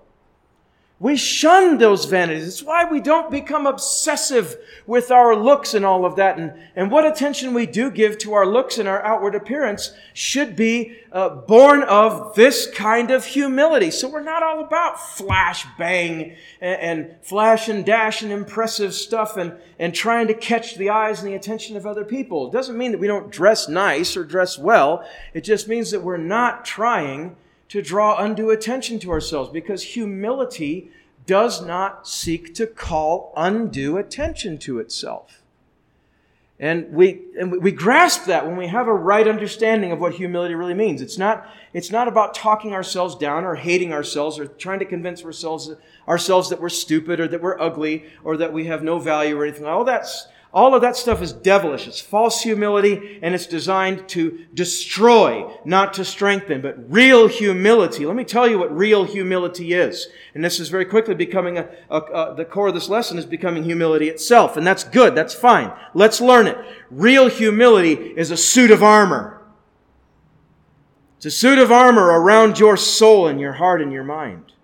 We 0.98 1.16
shun 1.16 1.76
those 1.76 2.06
vanities. 2.06 2.48
It's 2.48 2.62
why 2.62 2.90
we 2.90 3.00
don't 3.00 3.30
become 3.30 3.66
obsessive 3.66 4.56
with 4.86 5.10
our 5.10 5.36
looks 5.36 5.74
and 5.74 5.84
all 5.84 6.06
of 6.06 6.16
that. 6.16 6.38
And, 6.38 6.54
and 6.74 6.90
what 6.90 7.04
attention 7.04 7.52
we 7.52 7.66
do 7.66 7.90
give 7.90 8.16
to 8.18 8.32
our 8.32 8.46
looks 8.46 8.78
and 8.78 8.88
our 8.88 9.04
outward 9.04 9.34
appearance 9.34 9.92
should 10.14 10.56
be 10.56 10.96
uh, 11.12 11.28
born 11.28 11.82
of 11.82 12.34
this 12.34 12.70
kind 12.70 13.10
of 13.10 13.26
humility. 13.26 13.90
So 13.90 14.08
we're 14.08 14.22
not 14.22 14.42
all 14.42 14.64
about 14.64 14.98
flash 14.98 15.66
bang 15.76 16.34
and, 16.62 16.80
and 16.80 17.16
flash 17.20 17.68
and 17.68 17.84
dash 17.84 18.22
and 18.22 18.32
impressive 18.32 18.94
stuff 18.94 19.36
and, 19.36 19.52
and 19.78 19.94
trying 19.94 20.28
to 20.28 20.34
catch 20.34 20.76
the 20.76 20.88
eyes 20.88 21.20
and 21.20 21.28
the 21.28 21.36
attention 21.36 21.76
of 21.76 21.84
other 21.84 22.06
people. 22.06 22.46
It 22.46 22.54
doesn't 22.54 22.78
mean 22.78 22.92
that 22.92 23.00
we 23.00 23.06
don't 23.06 23.30
dress 23.30 23.68
nice 23.68 24.16
or 24.16 24.24
dress 24.24 24.58
well. 24.58 25.06
It 25.34 25.44
just 25.44 25.68
means 25.68 25.90
that 25.90 26.00
we're 26.00 26.16
not 26.16 26.64
trying 26.64 27.36
to 27.68 27.82
draw 27.82 28.16
undue 28.18 28.50
attention 28.50 28.98
to 29.00 29.10
ourselves 29.10 29.50
because 29.50 29.82
humility 29.82 30.90
does 31.26 31.64
not 31.64 32.06
seek 32.06 32.54
to 32.54 32.66
call 32.66 33.32
undue 33.36 33.98
attention 33.98 34.58
to 34.58 34.78
itself. 34.78 35.42
And 36.58 36.90
we, 36.92 37.20
and 37.38 37.62
we 37.62 37.70
grasp 37.70 38.24
that 38.26 38.46
when 38.46 38.56
we 38.56 38.68
have 38.68 38.88
a 38.88 38.94
right 38.94 39.28
understanding 39.28 39.92
of 39.92 40.00
what 40.00 40.14
humility 40.14 40.54
really 40.54 40.72
means. 40.72 41.02
It's 41.02 41.18
not, 41.18 41.46
it's 41.74 41.90
not 41.90 42.08
about 42.08 42.34
talking 42.34 42.72
ourselves 42.72 43.14
down 43.14 43.44
or 43.44 43.56
hating 43.56 43.92
ourselves 43.92 44.38
or 44.38 44.46
trying 44.46 44.78
to 44.78 44.86
convince 44.86 45.22
ourselves, 45.22 45.70
ourselves 46.08 46.48
that 46.48 46.60
we're 46.60 46.70
stupid 46.70 47.20
or 47.20 47.28
that 47.28 47.42
we're 47.42 47.60
ugly 47.60 48.04
or 48.24 48.38
that 48.38 48.54
we 48.54 48.64
have 48.66 48.82
no 48.82 48.98
value 48.98 49.38
or 49.38 49.44
anything. 49.44 49.66
All 49.66 49.84
that's, 49.84 50.28
all 50.56 50.74
of 50.74 50.80
that 50.80 50.96
stuff 50.96 51.20
is 51.20 51.34
devilish. 51.34 51.86
It's 51.86 52.00
false 52.00 52.40
humility 52.40 53.18
and 53.20 53.34
it's 53.34 53.44
designed 53.44 54.08
to 54.08 54.46
destroy, 54.54 55.52
not 55.66 55.92
to 55.94 56.04
strengthen. 56.04 56.62
But 56.62 56.90
real 56.90 57.28
humility, 57.28 58.06
let 58.06 58.16
me 58.16 58.24
tell 58.24 58.48
you 58.48 58.58
what 58.58 58.74
real 58.74 59.04
humility 59.04 59.74
is. 59.74 60.08
And 60.32 60.42
this 60.42 60.58
is 60.58 60.70
very 60.70 60.86
quickly 60.86 61.14
becoming 61.14 61.58
a, 61.58 61.68
a, 61.90 61.98
a, 61.98 62.34
the 62.34 62.46
core 62.46 62.68
of 62.68 62.74
this 62.74 62.88
lesson 62.88 63.18
is 63.18 63.26
becoming 63.26 63.64
humility 63.64 64.08
itself. 64.08 64.56
And 64.56 64.66
that's 64.66 64.82
good. 64.82 65.14
That's 65.14 65.34
fine. 65.34 65.72
Let's 65.92 66.22
learn 66.22 66.46
it. 66.46 66.56
Real 66.90 67.28
humility 67.28 67.92
is 67.92 68.30
a 68.30 68.36
suit 68.38 68.70
of 68.70 68.82
armor. 68.82 69.42
It's 71.18 71.26
a 71.26 71.30
suit 71.30 71.58
of 71.58 71.70
armor 71.70 72.06
around 72.06 72.58
your 72.58 72.78
soul 72.78 73.28
and 73.28 73.38
your 73.38 73.52
heart 73.52 73.82
and 73.82 73.92
your 73.92 74.04
mind. 74.04 74.54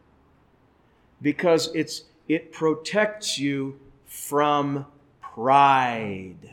Because 1.20 1.70
it's, 1.74 2.05
it 2.28 2.50
protects 2.50 3.38
you 3.38 3.78
from 4.07 4.87
pride. 5.35 6.51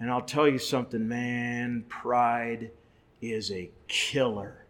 And 0.00 0.10
I'll 0.10 0.22
tell 0.22 0.48
you 0.48 0.58
something, 0.58 1.06
man, 1.06 1.84
pride 1.88 2.70
is 3.20 3.50
a 3.52 3.70
killer. 3.86 4.64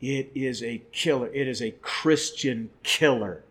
It 0.00 0.30
is 0.34 0.62
a 0.62 0.82
killer. 0.92 1.28
It 1.32 1.48
is 1.48 1.62
a 1.62 1.70
Christian 1.80 2.70
killer. 2.82 3.42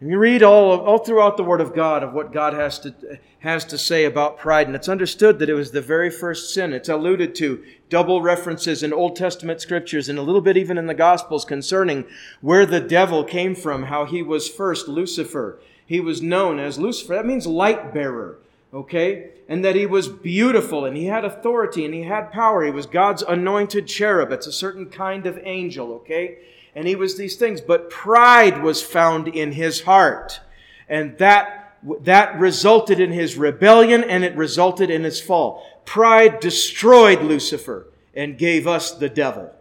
And 0.00 0.10
you 0.10 0.18
read 0.18 0.42
all, 0.42 0.80
all 0.80 0.98
throughout 0.98 1.36
the 1.36 1.44
Word 1.44 1.60
of 1.60 1.74
God 1.74 2.02
of 2.02 2.12
what 2.12 2.32
God 2.32 2.54
has 2.54 2.80
to, 2.80 2.94
has 3.38 3.64
to 3.66 3.78
say 3.78 4.04
about 4.04 4.38
pride, 4.38 4.66
and 4.66 4.74
it's 4.74 4.88
understood 4.88 5.38
that 5.38 5.48
it 5.48 5.54
was 5.54 5.70
the 5.70 5.80
very 5.80 6.10
first 6.10 6.52
sin. 6.52 6.72
It's 6.72 6.88
alluded 6.88 7.34
to, 7.36 7.62
double 7.88 8.22
references 8.22 8.82
in 8.82 8.92
Old 8.92 9.14
Testament 9.16 9.60
scriptures 9.60 10.08
and 10.08 10.18
a 10.18 10.22
little 10.22 10.40
bit 10.40 10.56
even 10.56 10.78
in 10.78 10.86
the 10.86 10.94
Gospels 10.94 11.44
concerning 11.44 12.06
where 12.40 12.64
the 12.64 12.80
devil 12.80 13.22
came 13.22 13.54
from, 13.54 13.82
how 13.84 14.06
he 14.06 14.22
was 14.22 14.48
first 14.48 14.88
Lucifer, 14.88 15.60
he 15.86 16.00
was 16.00 16.22
known 16.22 16.58
as 16.58 16.78
Lucifer. 16.78 17.14
That 17.14 17.26
means 17.26 17.46
light 17.46 17.92
bearer, 17.92 18.38
okay? 18.72 19.30
And 19.48 19.64
that 19.64 19.76
he 19.76 19.86
was 19.86 20.08
beautiful 20.08 20.84
and 20.84 20.96
he 20.96 21.06
had 21.06 21.24
authority 21.24 21.84
and 21.84 21.92
he 21.92 22.02
had 22.02 22.32
power. 22.32 22.64
He 22.64 22.70
was 22.70 22.86
God's 22.86 23.22
anointed 23.22 23.86
cherub. 23.86 24.32
It's 24.32 24.46
a 24.46 24.52
certain 24.52 24.86
kind 24.86 25.26
of 25.26 25.38
angel, 25.42 25.92
okay? 25.92 26.38
And 26.74 26.86
he 26.86 26.96
was 26.96 27.16
these 27.16 27.36
things. 27.36 27.60
But 27.60 27.90
pride 27.90 28.62
was 28.62 28.82
found 28.82 29.28
in 29.28 29.52
his 29.52 29.82
heart. 29.82 30.40
And 30.88 31.18
that, 31.18 31.76
that 32.00 32.38
resulted 32.38 33.00
in 33.00 33.12
his 33.12 33.36
rebellion 33.36 34.04
and 34.04 34.24
it 34.24 34.36
resulted 34.36 34.88
in 34.88 35.04
his 35.04 35.20
fall. 35.20 35.66
Pride 35.84 36.40
destroyed 36.40 37.22
Lucifer 37.22 37.86
and 38.14 38.38
gave 38.38 38.66
us 38.66 38.92
the 38.92 39.08
devil. 39.08 39.52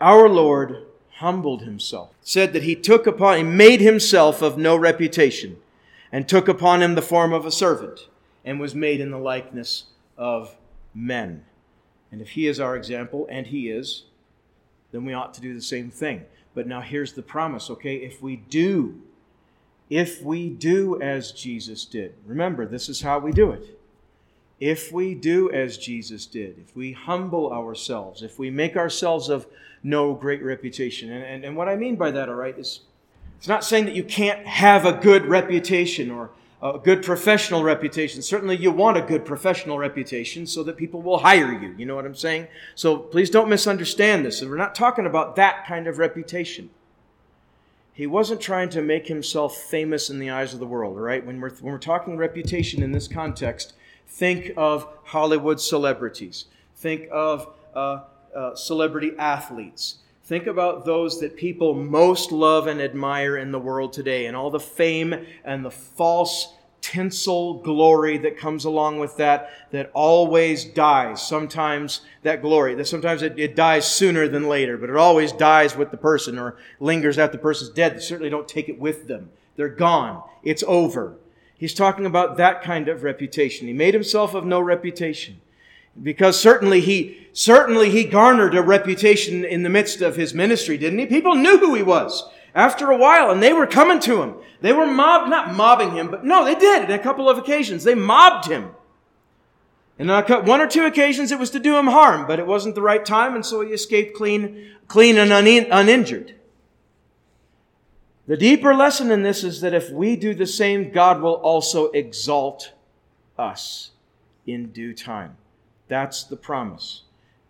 Our 0.00 0.28
Lord 0.28 0.86
humbled 1.18 1.62
himself, 1.62 2.10
said 2.22 2.52
that 2.52 2.64
he 2.64 2.74
took 2.74 3.06
upon, 3.06 3.36
he 3.36 3.42
made 3.42 3.80
himself 3.80 4.42
of 4.42 4.58
no 4.58 4.76
reputation, 4.76 5.56
and 6.10 6.28
took 6.28 6.48
upon 6.48 6.82
him 6.82 6.94
the 6.94 7.02
form 7.02 7.32
of 7.32 7.46
a 7.46 7.50
servant, 7.50 8.08
and 8.44 8.60
was 8.60 8.74
made 8.74 9.00
in 9.00 9.10
the 9.10 9.18
likeness 9.18 9.84
of 10.16 10.56
men. 10.94 11.44
And 12.10 12.20
if 12.20 12.30
he 12.30 12.46
is 12.46 12.60
our 12.60 12.76
example, 12.76 13.26
and 13.30 13.46
he 13.46 13.68
is, 13.70 14.04
then 14.92 15.04
we 15.04 15.12
ought 15.12 15.34
to 15.34 15.40
do 15.40 15.54
the 15.54 15.62
same 15.62 15.90
thing. 15.90 16.24
But 16.54 16.68
now 16.68 16.80
here's 16.80 17.14
the 17.14 17.22
promise, 17.22 17.68
okay? 17.70 17.96
If 17.96 18.22
we 18.22 18.36
do, 18.36 19.00
if 19.90 20.22
we 20.22 20.48
do 20.48 21.00
as 21.00 21.32
Jesus 21.32 21.84
did, 21.84 22.14
remember, 22.24 22.66
this 22.66 22.88
is 22.88 23.00
how 23.00 23.18
we 23.18 23.32
do 23.32 23.50
it. 23.50 23.73
If 24.64 24.90
we 24.90 25.14
do 25.14 25.50
as 25.50 25.76
Jesus 25.76 26.24
did, 26.24 26.56
if 26.58 26.74
we 26.74 26.92
humble 26.92 27.52
ourselves, 27.52 28.22
if 28.22 28.38
we 28.38 28.48
make 28.48 28.78
ourselves 28.78 29.28
of 29.28 29.46
no 29.82 30.14
great 30.14 30.42
reputation. 30.42 31.12
And, 31.12 31.22
and, 31.22 31.44
and 31.44 31.54
what 31.54 31.68
I 31.68 31.76
mean 31.76 31.96
by 31.96 32.10
that, 32.12 32.30
all 32.30 32.34
right, 32.34 32.58
is 32.58 32.80
it's 33.36 33.46
not 33.46 33.62
saying 33.62 33.84
that 33.84 33.94
you 33.94 34.02
can't 34.02 34.46
have 34.46 34.86
a 34.86 34.94
good 34.94 35.26
reputation 35.26 36.10
or 36.10 36.30
a 36.62 36.78
good 36.78 37.02
professional 37.02 37.62
reputation. 37.62 38.22
Certainly, 38.22 38.56
you 38.56 38.72
want 38.72 38.96
a 38.96 39.02
good 39.02 39.26
professional 39.26 39.76
reputation 39.76 40.46
so 40.46 40.62
that 40.62 40.78
people 40.78 41.02
will 41.02 41.18
hire 41.18 41.52
you. 41.52 41.74
You 41.76 41.84
know 41.84 41.94
what 41.94 42.06
I'm 42.06 42.14
saying? 42.14 42.48
So 42.74 42.96
please 42.96 43.28
don't 43.28 43.50
misunderstand 43.50 44.24
this. 44.24 44.42
We're 44.42 44.56
not 44.56 44.74
talking 44.74 45.04
about 45.04 45.36
that 45.36 45.66
kind 45.66 45.86
of 45.86 45.98
reputation. 45.98 46.70
He 47.92 48.06
wasn't 48.06 48.40
trying 48.40 48.70
to 48.70 48.80
make 48.80 49.08
himself 49.08 49.58
famous 49.58 50.08
in 50.08 50.18
the 50.18 50.30
eyes 50.30 50.54
of 50.54 50.58
the 50.58 50.66
world, 50.66 50.96
all 50.96 51.02
right? 51.02 51.24
When 51.24 51.38
we're, 51.38 51.50
when 51.50 51.70
we're 51.74 51.78
talking 51.78 52.16
reputation 52.16 52.82
in 52.82 52.92
this 52.92 53.06
context, 53.06 53.74
think 54.06 54.52
of 54.56 54.88
Hollywood 55.04 55.60
celebrities. 55.60 56.46
Think 56.76 57.08
of 57.10 57.48
uh, 57.74 58.00
uh, 58.34 58.54
celebrity 58.54 59.12
athletes. 59.18 59.96
Think 60.24 60.46
about 60.46 60.84
those 60.84 61.20
that 61.20 61.36
people 61.36 61.74
most 61.74 62.32
love 62.32 62.66
and 62.66 62.80
admire 62.80 63.36
in 63.36 63.52
the 63.52 63.58
world 63.58 63.92
today, 63.92 64.26
and 64.26 64.36
all 64.36 64.50
the 64.50 64.60
fame 64.60 65.14
and 65.44 65.64
the 65.64 65.70
false 65.70 66.54
tinsel 66.80 67.54
glory 67.62 68.18
that 68.18 68.36
comes 68.36 68.66
along 68.66 68.98
with 68.98 69.16
that, 69.16 69.50
that 69.70 69.90
always 69.94 70.66
dies. 70.66 71.26
Sometimes 71.26 72.02
that 72.22 72.42
glory, 72.42 72.74
that 72.74 72.86
sometimes 72.86 73.22
it, 73.22 73.38
it, 73.38 73.56
dies 73.56 73.90
sooner 73.90 74.28
than 74.28 74.48
later, 74.48 74.76
but 74.76 74.90
it 74.90 74.96
always 74.96 75.32
dies 75.32 75.74
with 75.76 75.90
the 75.90 75.96
person 75.96 76.38
or 76.38 76.56
lingers 76.80 77.18
after 77.18 77.38
the 77.38 77.42
person's 77.42 77.70
dead. 77.70 77.96
They 77.96 78.00
certainly 78.00 78.28
don't 78.28 78.46
take 78.46 78.68
it 78.68 78.78
with 78.78 79.08
them. 79.08 79.30
They're 79.56 79.70
gone. 79.70 80.22
It's 80.42 80.62
over. 80.66 81.16
He's 81.56 81.74
talking 81.74 82.06
about 82.06 82.36
that 82.36 82.62
kind 82.62 82.88
of 82.88 83.02
reputation. 83.02 83.66
He 83.66 83.72
made 83.72 83.94
himself 83.94 84.34
of 84.34 84.44
no 84.44 84.60
reputation. 84.60 85.40
Because 86.00 86.40
certainly 86.40 86.80
he 86.80 87.28
certainly 87.32 87.90
he 87.90 88.04
garnered 88.04 88.54
a 88.54 88.62
reputation 88.62 89.44
in 89.44 89.62
the 89.62 89.68
midst 89.68 90.00
of 90.00 90.16
his 90.16 90.34
ministry 90.34 90.76
didn't 90.76 90.98
he? 90.98 91.06
People 91.06 91.36
knew 91.36 91.58
who 91.58 91.74
he 91.74 91.82
was 91.82 92.28
after 92.52 92.90
a 92.90 92.96
while 92.96 93.30
and 93.30 93.40
they 93.40 93.52
were 93.52 93.66
coming 93.66 94.00
to 94.00 94.20
him. 94.20 94.34
They 94.60 94.72
were 94.72 94.86
mob 94.86 95.28
not 95.28 95.54
mobbing 95.54 95.92
him 95.92 96.10
but 96.10 96.24
no 96.24 96.44
they 96.44 96.56
did 96.56 96.86
on 96.86 96.90
a 96.90 96.98
couple 96.98 97.28
of 97.28 97.38
occasions. 97.38 97.84
They 97.84 97.94
mobbed 97.94 98.46
him. 98.48 98.70
And 99.96 100.10
on 100.10 100.24
one 100.46 100.60
or 100.60 100.66
two 100.66 100.84
occasions 100.84 101.30
it 101.30 101.38
was 101.38 101.50
to 101.50 101.60
do 101.60 101.76
him 101.76 101.86
harm 101.86 102.26
but 102.26 102.40
it 102.40 102.46
wasn't 102.46 102.74
the 102.74 102.82
right 102.82 103.04
time 103.04 103.36
and 103.36 103.46
so 103.46 103.60
he 103.60 103.72
escaped 103.72 104.16
clean 104.16 104.72
clean 104.88 105.16
and 105.16 105.32
uninjured 105.32 106.34
the 108.26 108.36
deeper 108.36 108.74
lesson 108.74 109.10
in 109.10 109.22
this 109.22 109.44
is 109.44 109.60
that 109.60 109.74
if 109.74 109.90
we 109.90 110.16
do 110.16 110.34
the 110.34 110.46
same 110.46 110.90
god 110.90 111.20
will 111.20 111.34
also 111.34 111.90
exalt 111.90 112.72
us 113.38 113.90
in 114.46 114.66
due 114.72 114.94
time 114.94 115.36
That's 115.88 116.24
the 116.24 116.36
promise. 116.36 117.02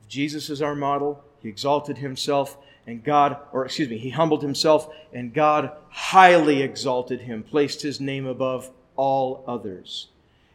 If 0.02 0.08
Jesus 0.08 0.50
is 0.50 0.62
our 0.62 0.74
model, 0.74 1.22
he 1.40 1.48
exalted 1.48 1.98
himself, 1.98 2.56
and 2.87 3.02
God, 3.02 3.38
or 3.52 3.64
excuse 3.64 3.88
me, 3.88 3.98
he 3.98 4.10
humbled 4.10 4.42
himself, 4.42 4.92
and 5.12 5.32
God 5.32 5.70
highly 5.88 6.62
exalted 6.62 7.20
him, 7.20 7.42
placed 7.42 7.82
his 7.82 8.00
name 8.00 8.26
above 8.26 8.70
all 8.96 9.44
others, 9.46 10.08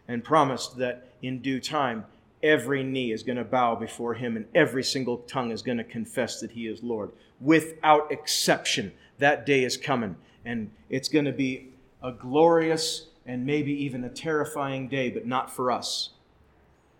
and 0.08 0.24
promised 0.24 0.78
that 0.78 1.08
in 1.22 1.40
due 1.40 1.60
time 1.60 2.06
every 2.42 2.84
knee 2.84 3.12
is 3.12 3.24
going 3.24 3.38
to 3.38 3.44
bow 3.44 3.76
before 3.76 4.14
him 4.14 4.38
and 4.38 4.46
every 4.56 4.84
single 4.84 5.18
tongue 5.20 5.52
is 5.52 5.62
going 5.62 5.78
to 5.78 5.84
confess 5.84 6.40
that 6.40 6.52
he 6.52 6.68
is 6.68 6.82
Lord. 6.82 7.12
Without 7.42 8.12
exception, 8.12 8.94
that 9.20 9.46
day 9.46 9.64
is 9.64 9.78
coming, 9.78 10.16
and 10.44 10.72
it's 10.90 11.10
going 11.10 11.26
to 11.26 11.32
be 11.32 11.70
a 12.02 12.12
glorious 12.12 13.08
and 13.26 13.46
maybe 13.46 13.72
even 13.72 14.04
a 14.04 14.10
terrifying 14.10 14.88
day, 14.88 15.10
but 15.10 15.26
not 15.26 15.54
for 15.54 15.72
us. 15.72 16.10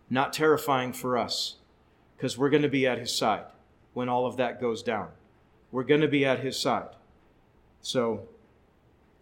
Not 0.10 0.34
terrifying 0.34 0.94
for 0.94 1.18
us, 1.18 1.56
because 2.16 2.38
we're 2.38 2.50
going 2.50 2.64
to 2.64 2.70
be 2.70 2.86
at 2.86 3.00
his 3.00 3.16
side 3.16 3.46
when 3.94 4.10
all 4.10 4.26
of 4.26 4.38
that 4.38 4.62
goes 4.62 4.84
down. 4.84 5.10
We're 5.72 5.84
going 5.84 6.02
to 6.02 6.08
be 6.08 6.26
at 6.26 6.40
his 6.40 6.58
side. 6.60 6.90
So 7.82 8.28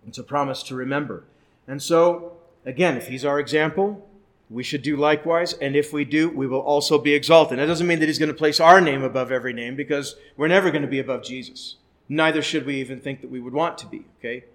it's 0.07 0.17
a 0.17 0.23
promise 0.23 0.63
to 0.63 0.75
remember. 0.75 1.25
And 1.67 1.81
so, 1.81 2.37
again, 2.65 2.97
if 2.97 3.07
he's 3.07 3.25
our 3.25 3.39
example, 3.39 4.07
we 4.49 4.63
should 4.63 4.81
do 4.81 4.95
likewise. 4.95 5.53
And 5.53 5.75
if 5.75 5.91
we 5.91 6.05
do, 6.05 6.29
we 6.29 6.47
will 6.47 6.61
also 6.61 6.97
be 6.97 7.13
exalted. 7.13 7.59
That 7.59 7.65
doesn't 7.65 7.87
mean 7.87 7.99
that 7.99 8.07
he's 8.07 8.19
going 8.19 8.31
to 8.31 8.37
place 8.37 8.59
our 8.59 8.79
name 8.79 9.03
above 9.03 9.31
every 9.31 9.53
name 9.53 9.75
because 9.75 10.15
we're 10.37 10.47
never 10.47 10.71
going 10.71 10.83
to 10.83 10.87
be 10.87 10.99
above 10.99 11.23
Jesus. 11.23 11.75
Neither 12.09 12.41
should 12.41 12.65
we 12.65 12.79
even 12.79 12.99
think 12.99 13.21
that 13.21 13.29
we 13.29 13.39
would 13.39 13.53
want 13.53 13.77
to 13.79 13.85
be, 13.85 14.05
okay? 14.19 14.45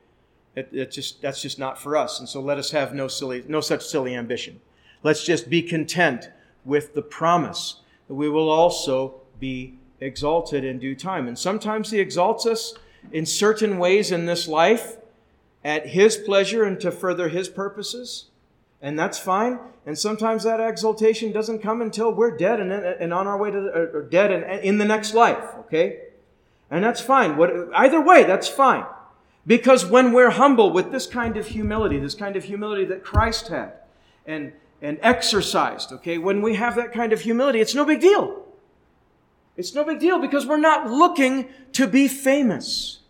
It, 0.54 0.90
just, 0.90 1.22
that's 1.22 1.40
just 1.40 1.58
not 1.58 1.80
for 1.80 1.96
us. 1.96 2.18
And 2.18 2.28
so 2.28 2.40
let 2.40 2.58
us 2.58 2.72
have 2.72 2.94
no, 2.94 3.08
silly, 3.08 3.42
no 3.48 3.60
such 3.60 3.84
silly 3.84 4.14
ambition. 4.14 4.60
Let's 5.02 5.24
just 5.24 5.48
be 5.48 5.62
content 5.62 6.30
with 6.64 6.94
the 6.94 7.02
promise 7.02 7.80
that 8.08 8.14
we 8.14 8.28
will 8.28 8.50
also 8.50 9.20
be 9.40 9.74
exalted 10.00 10.64
in 10.64 10.78
due 10.78 10.94
time. 10.94 11.26
And 11.26 11.38
sometimes 11.38 11.90
He 11.90 12.00
exalts 12.00 12.46
us 12.46 12.74
in 13.12 13.26
certain 13.26 13.78
ways 13.78 14.12
in 14.12 14.26
this 14.26 14.46
life 14.46 14.98
at 15.64 15.88
His 15.88 16.16
pleasure 16.16 16.64
and 16.64 16.78
to 16.80 16.90
further 16.90 17.28
His 17.28 17.48
purposes. 17.48 18.26
And 18.80 18.98
that's 18.98 19.18
fine. 19.18 19.58
And 19.86 19.98
sometimes 19.98 20.44
that 20.44 20.60
exaltation 20.60 21.32
doesn't 21.32 21.60
come 21.60 21.80
until 21.80 22.12
we're 22.12 22.36
dead 22.36 22.60
and, 22.60 22.72
and 22.72 23.12
on 23.12 23.26
our 23.26 23.38
way 23.38 23.50
to 23.50 23.60
the, 23.60 23.70
or 23.70 24.02
dead 24.02 24.30
and 24.30 24.64
in 24.64 24.78
the 24.78 24.84
next 24.84 25.14
life. 25.14 25.44
Okay? 25.60 26.00
And 26.72 26.82
that's 26.82 27.02
fine. 27.02 27.36
What, 27.36 27.52
either 27.74 28.00
way, 28.00 28.24
that's 28.24 28.48
fine. 28.48 28.86
Because 29.46 29.84
when 29.84 30.12
we're 30.12 30.30
humble 30.30 30.72
with 30.72 30.90
this 30.90 31.06
kind 31.06 31.36
of 31.36 31.48
humility, 31.48 31.98
this 31.98 32.14
kind 32.14 32.34
of 32.34 32.44
humility 32.44 32.86
that 32.86 33.04
Christ 33.04 33.48
had 33.48 33.74
and, 34.26 34.54
and 34.80 34.98
exercised, 35.02 35.92
okay, 35.92 36.16
when 36.16 36.40
we 36.40 36.54
have 36.54 36.74
that 36.76 36.92
kind 36.92 37.12
of 37.12 37.20
humility, 37.20 37.60
it's 37.60 37.74
no 37.74 37.84
big 37.84 38.00
deal. 38.00 38.46
It's 39.54 39.74
no 39.74 39.84
big 39.84 40.00
deal 40.00 40.18
because 40.18 40.46
we're 40.46 40.56
not 40.56 40.88
looking 40.90 41.50
to 41.72 41.86
be 41.86 42.08
famous. 42.08 43.00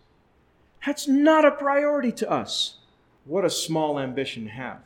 That's 0.85 1.07
not 1.07 1.45
a 1.45 1.51
priority 1.51 2.11
to 2.11 2.29
us. 2.29 2.79
What 3.23 3.45
a 3.45 3.49
small 3.49 3.97
ambition 3.97 4.47
have. 4.47 4.81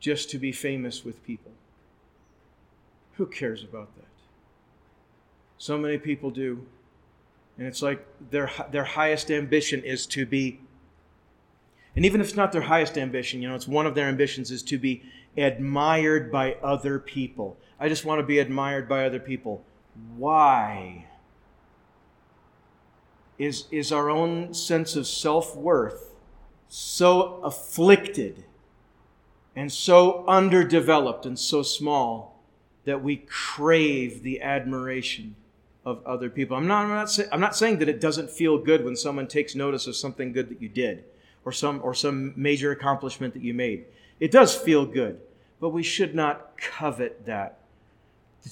Just 0.00 0.30
to 0.30 0.38
be 0.38 0.52
famous 0.52 1.04
with 1.04 1.22
people. 1.26 1.52
Who 3.16 3.26
cares 3.26 3.62
about 3.62 3.94
that? 3.96 4.06
So 5.62 5.78
many 5.78 5.96
people 5.96 6.32
do. 6.32 6.66
And 7.56 7.68
it's 7.68 7.82
like 7.82 8.04
their, 8.32 8.50
their 8.72 8.82
highest 8.82 9.30
ambition 9.30 9.84
is 9.84 10.06
to 10.06 10.26
be, 10.26 10.58
and 11.94 12.04
even 12.04 12.20
if 12.20 12.26
it's 12.26 12.36
not 12.36 12.50
their 12.50 12.62
highest 12.62 12.98
ambition, 12.98 13.40
you 13.40 13.48
know, 13.48 13.54
it's 13.54 13.68
one 13.68 13.86
of 13.86 13.94
their 13.94 14.08
ambitions 14.08 14.50
is 14.50 14.64
to 14.64 14.76
be 14.76 15.04
admired 15.36 16.32
by 16.32 16.54
other 16.64 16.98
people. 16.98 17.56
I 17.78 17.88
just 17.88 18.04
want 18.04 18.18
to 18.18 18.26
be 18.26 18.40
admired 18.40 18.88
by 18.88 19.06
other 19.06 19.20
people. 19.20 19.62
Why? 20.16 21.06
Is, 23.38 23.66
is 23.70 23.92
our 23.92 24.10
own 24.10 24.54
sense 24.54 24.96
of 24.96 25.06
self 25.06 25.54
worth 25.54 26.10
so 26.66 27.40
afflicted 27.44 28.46
and 29.54 29.70
so 29.70 30.26
underdeveloped 30.26 31.24
and 31.24 31.38
so 31.38 31.62
small 31.62 32.42
that 32.84 33.04
we 33.04 33.18
crave 33.28 34.24
the 34.24 34.42
admiration 34.42 35.36
of 35.84 36.04
other 36.06 36.30
people? 36.30 36.56
I'm 36.56 36.66
not, 36.66 36.84
I'm 36.84 36.90
not, 36.90 37.10
say, 37.10 37.26
I'm 37.32 37.40
not 37.40 37.56
saying 37.56 37.78
that 37.78 37.88
it 37.88 38.00
doesn't 38.00 38.30
feel 38.30 38.58
good 38.58 38.84
when 38.84 38.96
someone 38.96 39.26
takes 39.26 39.54
notice 39.54 39.86
of 39.86 39.96
something 39.96 40.32
good 40.32 40.48
that 40.48 40.62
you 40.62 40.68
did 40.68 41.04
or 41.44 41.52
some, 41.52 41.80
or 41.82 41.94
some 41.94 42.32
major 42.36 42.70
accomplishment 42.70 43.34
that 43.34 43.42
you 43.42 43.54
made. 43.54 43.84
It 44.20 44.30
does 44.30 44.54
feel 44.54 44.86
good, 44.86 45.20
but 45.60 45.70
we 45.70 45.82
should 45.82 46.14
not 46.14 46.56
covet 46.56 47.26
that 47.26 47.58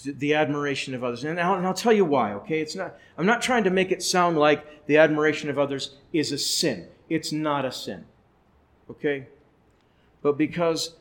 the 0.05 0.35
admiration 0.35 0.95
of 0.95 1.03
others. 1.03 1.25
And 1.25 1.41
I'll, 1.41 1.55
and 1.55 1.67
I'll, 1.67 1.75
tell 1.75 1.93
you 1.93 2.05
why, 2.05 2.33
okay? 2.35 2.61
It's 2.61 2.77
not, 2.77 2.95
I'm 3.19 3.27
not 3.27 3.43
trying 3.43 3.65
to 3.65 3.71
make 3.71 3.91
it 3.91 4.03
sound 4.03 4.39
like 4.39 4.87
the 4.87 4.99
admiration 4.99 5.51
of 5.51 5.59
others 5.59 5.97
is 6.13 6.33
a 6.33 6.39
sin. 6.39 6.87
It's 7.09 7.33
not 7.33 7.65
a 7.65 7.73
sin, 7.73 8.05
okay? 8.89 9.27
But 10.23 10.39
because 10.39 10.95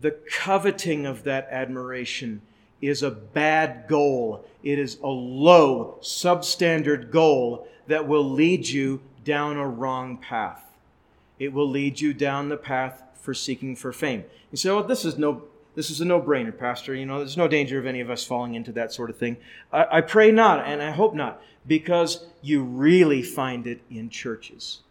the 0.00 0.12
coveting 0.30 1.04
of 1.06 1.24
that 1.24 1.48
admiration 1.50 2.40
is 2.82 3.02
a 3.02 3.10
bad 3.10 3.86
goal, 3.88 4.44
it 4.62 4.78
is 4.78 4.98
a 5.02 5.08
low, 5.08 5.98
substandard 6.02 7.10
goal 7.10 7.66
that 7.86 8.06
will 8.06 8.28
lead 8.28 8.68
you 8.68 9.00
down 9.24 9.56
a 9.56 9.66
wrong 9.66 10.18
path. 10.18 10.64
It 11.38 11.52
will 11.52 11.68
lead 11.68 12.00
you 12.00 12.12
down 12.12 12.48
the 12.48 12.56
path 12.56 13.02
for 13.14 13.32
seeking 13.32 13.76
for 13.76 13.92
fame. 13.92 14.24
You 14.50 14.58
say, 14.58 14.70
well, 14.70 14.82
this 14.82 15.04
is 15.04 15.16
no 15.16 15.44
this 15.74 15.88
is 15.88 16.00
a 16.00 16.04
no 16.04 16.20
brainer, 16.20 16.56
Pastor. 16.56 16.94
You 16.94 17.06
know, 17.06 17.18
there's 17.18 17.36
no 17.38 17.48
danger 17.48 17.78
of 17.78 17.86
any 17.86 18.00
of 18.00 18.10
us 18.10 18.24
falling 18.24 18.54
into 18.54 18.72
that 18.72 18.92
sort 18.92 19.08
of 19.08 19.16
thing. 19.16 19.38
I, 19.72 19.86
I, 19.90 20.00
pray 20.02 20.30
not, 20.30 20.66
and 20.66 20.82
I 20.82 20.90
hope 20.90 21.14
not, 21.14 21.40
because 21.66 22.26
you 22.42 22.62
really 22.62 23.22
find 23.22 23.66
it 23.66 23.80
in 23.90 24.10
churches. 24.10 24.81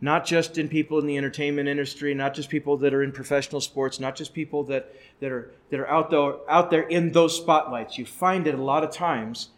Not 0.00 0.24
just 0.24 0.58
in 0.58 0.68
people 0.68 0.98
in 0.98 1.06
the 1.06 1.16
entertainment 1.16 1.68
industry, 1.68 2.14
not 2.14 2.34
just 2.34 2.48
people 2.48 2.76
that 2.78 2.94
are 2.94 3.02
in 3.02 3.10
professional 3.10 3.60
sports, 3.60 3.98
not 3.98 4.14
just 4.14 4.32
people 4.32 4.62
that, 4.64 4.94
that, 5.20 5.32
are, 5.32 5.50
that 5.70 5.80
are 5.80 5.88
out 5.88 6.10
there, 6.10 6.34
out 6.48 6.70
there 6.70 6.82
in 6.82 7.10
those 7.12 7.36
spotlights. 7.36 7.98
You 7.98 8.06
find 8.06 8.46
it 8.46 8.54
a 8.54 8.62
lot 8.62 8.84
of 8.84 8.92
times 8.92 9.48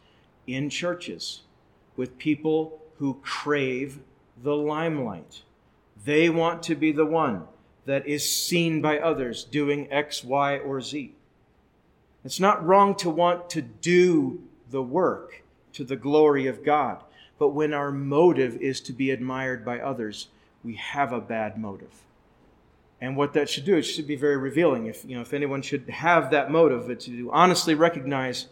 in 0.47 0.71
churches 0.71 1.43
with 1.97 2.17
people 2.17 2.81
who 2.97 3.21
crave 3.23 4.01
the 4.43 4.57
limelight. 4.57 5.43
They 6.05 6.31
want 6.31 6.63
to 6.65 6.75
be 6.75 6.93
the 6.93 7.05
one 7.05 7.47
that 7.85 8.07
is 8.07 8.31
seen 8.31 8.81
by 8.81 8.99
others 8.99 9.45
doing 9.45 9.93
X, 9.93 10.25
Y, 10.25 10.59
or 10.59 10.81
Z. 10.81 11.15
It's 12.25 12.41
not 12.41 12.65
wrong 12.65 12.95
to 12.97 13.11
want 13.11 13.51
to 13.51 13.63
do 13.63 14.43
the 14.71 14.83
work 14.83 15.43
to 15.73 15.85
the 15.85 15.97
glory 15.97 16.47
of 16.47 16.65
God, 16.65 17.03
but 17.41 17.55
when 17.55 17.73
our 17.73 17.91
motive 17.91 18.59
is 18.59 18.83
to 18.83 18.93
be 18.93 19.11
admired 19.11 19.65
by 19.65 19.81
others, 19.81 20.29
we 20.63 20.75
have 20.75 21.11
a 21.11 21.21
bad 21.23 21.59
motive. 21.59 22.05
And 23.01 23.17
what 23.17 23.33
that 23.33 23.49
should 23.49 23.65
do, 23.65 23.79
it 23.79 23.83
should 23.83 24.07
be 24.07 24.15
very 24.15 24.37
revealing. 24.37 24.85
If 24.85 25.07
you 25.07 25.17
know, 25.17 25.23
if 25.23 25.33
anyone 25.33 25.63
should 25.63 25.89
have 25.89 26.31
that 26.33 26.51
motive, 26.51 26.91
it's 26.91 27.07
to 27.07 27.31
honestly 27.33 27.75
recognize, 27.75 28.49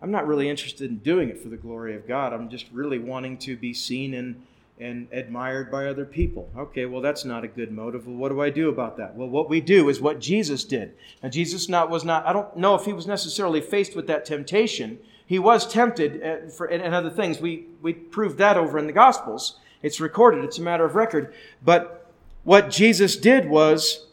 I'm 0.00 0.10
not 0.10 0.26
really 0.26 0.48
interested 0.48 0.90
in 0.90 0.96
doing 1.00 1.28
it 1.28 1.38
for 1.38 1.50
the 1.50 1.58
glory 1.58 1.94
of 1.94 2.08
God. 2.08 2.32
I'm 2.32 2.48
just 2.48 2.64
really 2.72 2.98
wanting 2.98 3.36
to 3.38 3.58
be 3.58 3.74
seen 3.74 4.14
and 4.14 4.42
and 4.78 5.06
admired 5.12 5.70
by 5.70 5.86
other 5.86 6.06
people. 6.06 6.48
Okay, 6.56 6.86
well, 6.86 7.02
that's 7.02 7.26
not 7.26 7.44
a 7.44 7.48
good 7.48 7.70
motive. 7.70 8.06
Well, 8.06 8.16
what 8.16 8.30
do 8.30 8.40
I 8.40 8.48
do 8.48 8.70
about 8.70 8.96
that? 8.96 9.14
Well, 9.14 9.28
what 9.28 9.50
we 9.50 9.60
do 9.60 9.90
is 9.90 10.00
what 10.00 10.18
Jesus 10.18 10.64
did. 10.64 10.94
Now, 11.22 11.28
Jesus 11.28 11.68
not 11.68 11.90
was 11.90 12.06
not. 12.06 12.26
I 12.26 12.32
don't 12.32 12.56
know 12.56 12.74
if 12.74 12.86
he 12.86 12.94
was 12.94 13.06
necessarily 13.06 13.60
faced 13.60 13.94
with 13.94 14.06
that 14.06 14.24
temptation. 14.24 14.98
He 15.30 15.38
was 15.38 15.64
tempted 15.64 16.24
uh, 16.24 16.50
for 16.50 16.66
and 16.66 16.92
other 16.92 17.08
things. 17.08 17.40
We 17.40 17.66
we 17.80 17.92
proved 17.92 18.38
that 18.38 18.56
over 18.56 18.80
in 18.80 18.88
the 18.88 18.92
Gospels. 18.92 19.60
It's 19.80 20.00
recorded. 20.00 20.42
It's 20.42 20.58
a 20.58 20.62
matter 20.62 20.84
of 20.84 20.96
record. 20.96 21.32
But 21.64 22.10
what 22.42 22.68
Jesus 22.68 23.14
did 23.14 23.48
was 23.48 24.08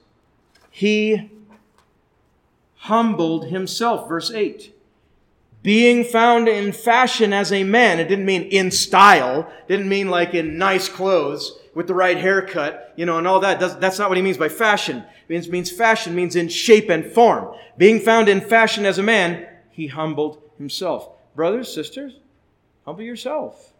he 0.69 1.31
humbled 2.75 3.47
himself. 3.47 4.07
Verse 4.07 4.29
eight 4.29 4.75
being 5.63 6.03
found 6.03 6.47
in 6.47 6.71
fashion 6.71 7.33
as 7.33 7.51
a 7.51 7.63
man. 7.63 7.99
It 7.99 8.07
didn't 8.07 8.27
mean 8.27 8.43
in 8.43 8.69
style. 8.69 9.51
Didn't 9.67 9.89
mean 9.89 10.11
like 10.11 10.35
in 10.35 10.59
nice 10.59 10.87
clothes 10.87 11.57
with 11.73 11.87
the 11.87 11.95
right 11.95 12.17
haircut, 12.17 12.93
you 12.95 13.07
know, 13.07 13.17
and 13.17 13.27
all 13.27 13.39
that. 13.39 13.59
That's 13.81 13.97
not 13.97 14.09
what 14.09 14.17
he 14.17 14.23
means 14.23 14.37
by 14.37 14.49
fashion. 14.49 14.97
It 14.97 15.29
means, 15.29 15.49
means 15.49 15.71
fashion 15.71 16.13
means 16.13 16.35
in 16.35 16.47
shape 16.47 16.91
and 16.91 17.11
form. 17.11 17.55
Being 17.75 18.01
found 18.01 18.29
in 18.29 18.39
fashion 18.39 18.85
as 18.85 18.99
a 18.99 19.03
man, 19.03 19.47
he 19.71 19.87
humbled 19.87 20.43
himself. 20.57 21.09
Brothers, 21.35 21.73
sisters, 21.73 22.13
humble 22.85 23.03
yourself. 23.03 23.73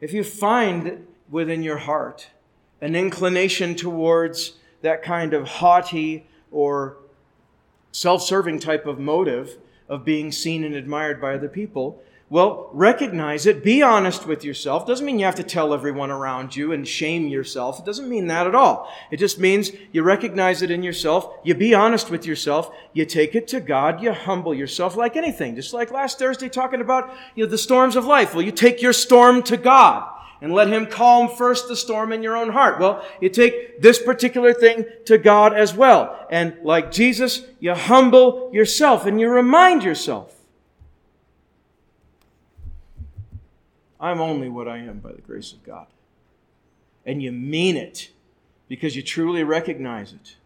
If 0.00 0.12
you 0.12 0.24
find 0.24 1.06
within 1.30 1.62
your 1.62 1.78
heart 1.78 2.28
an 2.80 2.94
inclination 2.94 3.74
towards 3.74 4.54
that 4.82 5.02
kind 5.02 5.34
of 5.34 5.46
haughty 5.48 6.26
or 6.50 6.96
self 7.92 8.22
serving 8.22 8.60
type 8.60 8.86
of 8.86 8.98
motive, 8.98 9.58
of 9.88 10.04
being 10.04 10.30
seen 10.30 10.64
and 10.64 10.74
admired 10.74 11.20
by 11.20 11.34
other 11.34 11.48
people, 11.48 12.02
Well, 12.30 12.68
recognize 12.74 13.46
it. 13.46 13.64
Be 13.64 13.80
honest 13.80 14.26
with 14.26 14.44
yourself. 14.44 14.86
Doesn't 14.86 15.06
mean 15.06 15.18
you 15.18 15.24
have 15.24 15.36
to 15.36 15.42
tell 15.42 15.72
everyone 15.72 16.10
around 16.10 16.54
you 16.54 16.72
and 16.72 16.86
shame 16.86 17.26
yourself. 17.26 17.78
It 17.78 17.86
doesn't 17.86 18.08
mean 18.08 18.26
that 18.26 18.46
at 18.46 18.54
all. 18.54 18.92
It 19.10 19.16
just 19.16 19.38
means 19.38 19.72
you 19.92 20.02
recognize 20.02 20.60
it 20.60 20.70
in 20.70 20.82
yourself. 20.82 21.32
You 21.42 21.54
be 21.54 21.74
honest 21.74 22.10
with 22.10 22.26
yourself. 22.26 22.70
You 22.92 23.06
take 23.06 23.34
it 23.34 23.48
to 23.48 23.60
God. 23.60 24.02
You 24.02 24.12
humble 24.12 24.54
yourself 24.54 24.94
like 24.94 25.16
anything. 25.16 25.56
Just 25.56 25.72
like 25.72 25.90
last 25.90 26.18
Thursday 26.18 26.50
talking 26.50 26.82
about, 26.82 27.14
you 27.34 27.44
know, 27.44 27.50
the 27.50 27.56
storms 27.56 27.96
of 27.96 28.04
life. 28.04 28.34
Well, 28.34 28.44
you 28.44 28.52
take 28.52 28.82
your 28.82 28.92
storm 28.92 29.42
to 29.44 29.56
God 29.56 30.06
and 30.42 30.52
let 30.52 30.68
Him 30.68 30.84
calm 30.84 31.34
first 31.34 31.66
the 31.66 31.76
storm 31.76 32.12
in 32.12 32.22
your 32.22 32.36
own 32.36 32.50
heart. 32.50 32.78
Well, 32.78 33.02
you 33.22 33.30
take 33.30 33.80
this 33.80 34.02
particular 34.02 34.52
thing 34.52 34.84
to 35.06 35.16
God 35.16 35.54
as 35.54 35.72
well. 35.72 36.26
And 36.30 36.58
like 36.62 36.92
Jesus, 36.92 37.46
you 37.58 37.72
humble 37.72 38.50
yourself 38.52 39.06
and 39.06 39.18
you 39.18 39.30
remind 39.30 39.82
yourself 39.82 40.37
I'm 44.00 44.20
only 44.20 44.48
what 44.48 44.68
I 44.68 44.78
am 44.78 44.98
by 44.98 45.12
the 45.12 45.20
grace 45.20 45.52
of 45.52 45.64
God. 45.64 45.86
And 47.04 47.22
you 47.22 47.32
mean 47.32 47.76
it 47.76 48.10
because 48.68 48.94
you 48.94 49.02
truly 49.02 49.44
recognize 49.44 50.12
it. 50.12 50.36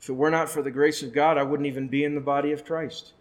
If 0.00 0.08
it 0.08 0.14
were 0.14 0.30
not 0.30 0.48
for 0.48 0.62
the 0.62 0.70
grace 0.70 1.02
of 1.02 1.12
God, 1.12 1.38
I 1.38 1.42
wouldn't 1.42 1.66
even 1.66 1.88
be 1.88 2.04
in 2.04 2.14
the 2.14 2.20
body 2.20 2.52
of 2.52 2.64
Christ. 2.64 3.12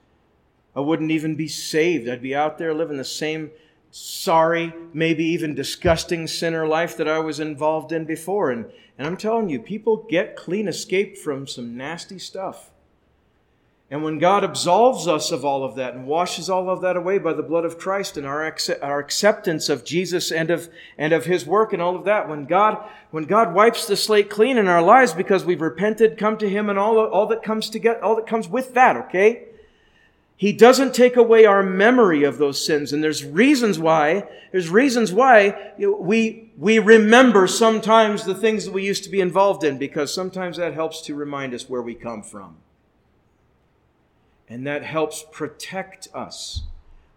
I 0.75 0.79
wouldn't 0.79 1.11
even 1.11 1.35
be 1.35 1.47
saved. 1.47 2.07
I'd 2.09 2.21
be 2.21 2.35
out 2.35 2.57
there 2.57 2.73
living 2.73 2.97
the 2.97 3.03
same 3.03 3.51
sorry, 3.97 4.73
maybe 4.93 5.23
even 5.23 5.55
disgusting 5.55 6.27
sinner 6.27 6.67
life 6.67 6.97
that 6.97 7.07
I 7.07 7.19
was 7.19 7.39
involved 7.39 7.93
in 7.93 8.03
before. 8.03 8.51
And, 8.51 8.65
and 8.97 9.07
I'm 9.07 9.15
telling 9.15 9.47
you, 9.47 9.57
people 9.57 10.05
get 10.09 10.35
clean 10.35 10.67
escape 10.67 11.17
from 11.17 11.47
some 11.47 11.77
nasty 11.77 12.19
stuff. 12.19 12.71
And 13.91 14.03
when 14.03 14.17
God 14.17 14.43
absolves 14.43 15.07
us 15.07 15.31
of 15.31 15.45
all 15.45 15.63
of 15.63 15.75
that 15.75 15.93
and 15.93 16.07
washes 16.07 16.49
all 16.49 16.71
of 16.71 16.81
that 16.81 16.97
away 16.97 17.19
by 17.19 17.33
the 17.33 17.43
blood 17.43 17.65
of 17.65 17.77
Christ 17.77 18.17
and 18.17 18.25
our, 18.25 18.43
our 18.81 18.99
acceptance 18.99 19.69
of 19.69 19.85
Jesus 19.85 20.31
and 20.31 20.49
of, 20.49 20.69
and 20.97 21.13
of 21.13 21.25
His 21.25 21.45
work 21.45 21.71
and 21.71 21.81
all 21.81 21.95
of 21.95 22.05
that, 22.05 22.27
when 22.27 22.45
God, 22.45 22.83
when 23.11 23.25
God 23.25 23.53
wipes 23.53 23.85
the 23.85 23.95
slate 23.95 24.29
clean 24.29 24.57
in 24.57 24.67
our 24.67 24.81
lives 24.81 25.13
because 25.13 25.45
we've 25.45 25.61
repented, 25.61 26.17
come 26.17 26.35
to 26.39 26.49
Him 26.49 26.67
and 26.67 26.79
all, 26.79 26.97
all 26.97 27.27
that 27.27 27.43
comes 27.43 27.69
to 27.69 27.79
get, 27.79 28.01
all 28.01 28.15
that 28.15 28.25
comes 28.25 28.47
with 28.47 28.73
that, 28.73 28.97
okay? 28.97 29.49
He 30.35 30.51
doesn't 30.51 30.95
take 30.95 31.15
away 31.15 31.45
our 31.45 31.61
memory 31.61 32.23
of 32.23 32.39
those 32.39 32.65
sins. 32.65 32.91
And 32.91 33.03
there's 33.03 33.23
reasons 33.23 33.77
why, 33.77 34.27
there's 34.51 34.67
reasons 34.67 35.13
why 35.13 35.73
we, 35.77 36.51
we 36.57 36.79
remember 36.79 37.45
sometimes 37.45 38.25
the 38.25 38.35
things 38.35 38.65
that 38.65 38.73
we 38.73 38.83
used 38.83 39.03
to 39.03 39.11
be 39.11 39.21
involved 39.21 39.63
in 39.63 39.77
because 39.77 40.11
sometimes 40.11 40.57
that 40.57 40.73
helps 40.73 41.01
to 41.01 41.13
remind 41.13 41.53
us 41.53 41.69
where 41.69 41.83
we 41.83 41.93
come 41.93 42.23
from 42.23 42.57
and 44.47 44.65
that 44.67 44.83
helps 44.83 45.25
protect 45.31 46.07
us. 46.13 46.63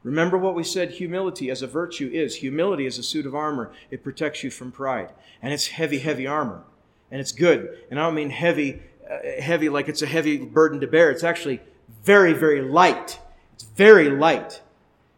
Remember 0.03 0.39
what 0.39 0.55
we 0.55 0.65
said 0.65 0.93
humility 0.93 1.51
as 1.51 1.61
a 1.63 1.67
virtue 1.67 2.11
is. 2.13 2.37
Humility 2.37 2.87
is 2.87 2.99
a 2.99 3.03
suit 3.03 3.27
of 3.27 3.35
armor. 3.35 3.73
It 3.91 4.05
protects 4.05 4.43
you 4.43 4.51
from 4.51 4.73
pride. 4.73 5.11
And 5.43 5.53
it's 5.53 5.67
heavy, 5.69 5.99
heavy 5.99 6.27
armor. 6.27 6.63
And 7.11 7.21
it's 7.21 7.33
good. 7.33 7.79
And 7.91 7.99
I 7.99 8.05
don't 8.05 8.15
mean 8.15 8.31
heavy, 8.31 8.83
uh, 9.11 9.41
heavy 9.41 9.69
like 9.69 9.89
it's 9.89 10.03
a 10.03 10.07
heavy 10.07 10.39
burden 10.39 10.81
to 10.81 10.87
bear. 10.87 11.11
It's 11.11 11.25
actually 11.25 11.61
very, 12.05 12.33
very 12.33 12.63
light. 12.63 13.19
It's 13.55 13.65
very 13.65 14.09
light. 14.09 14.63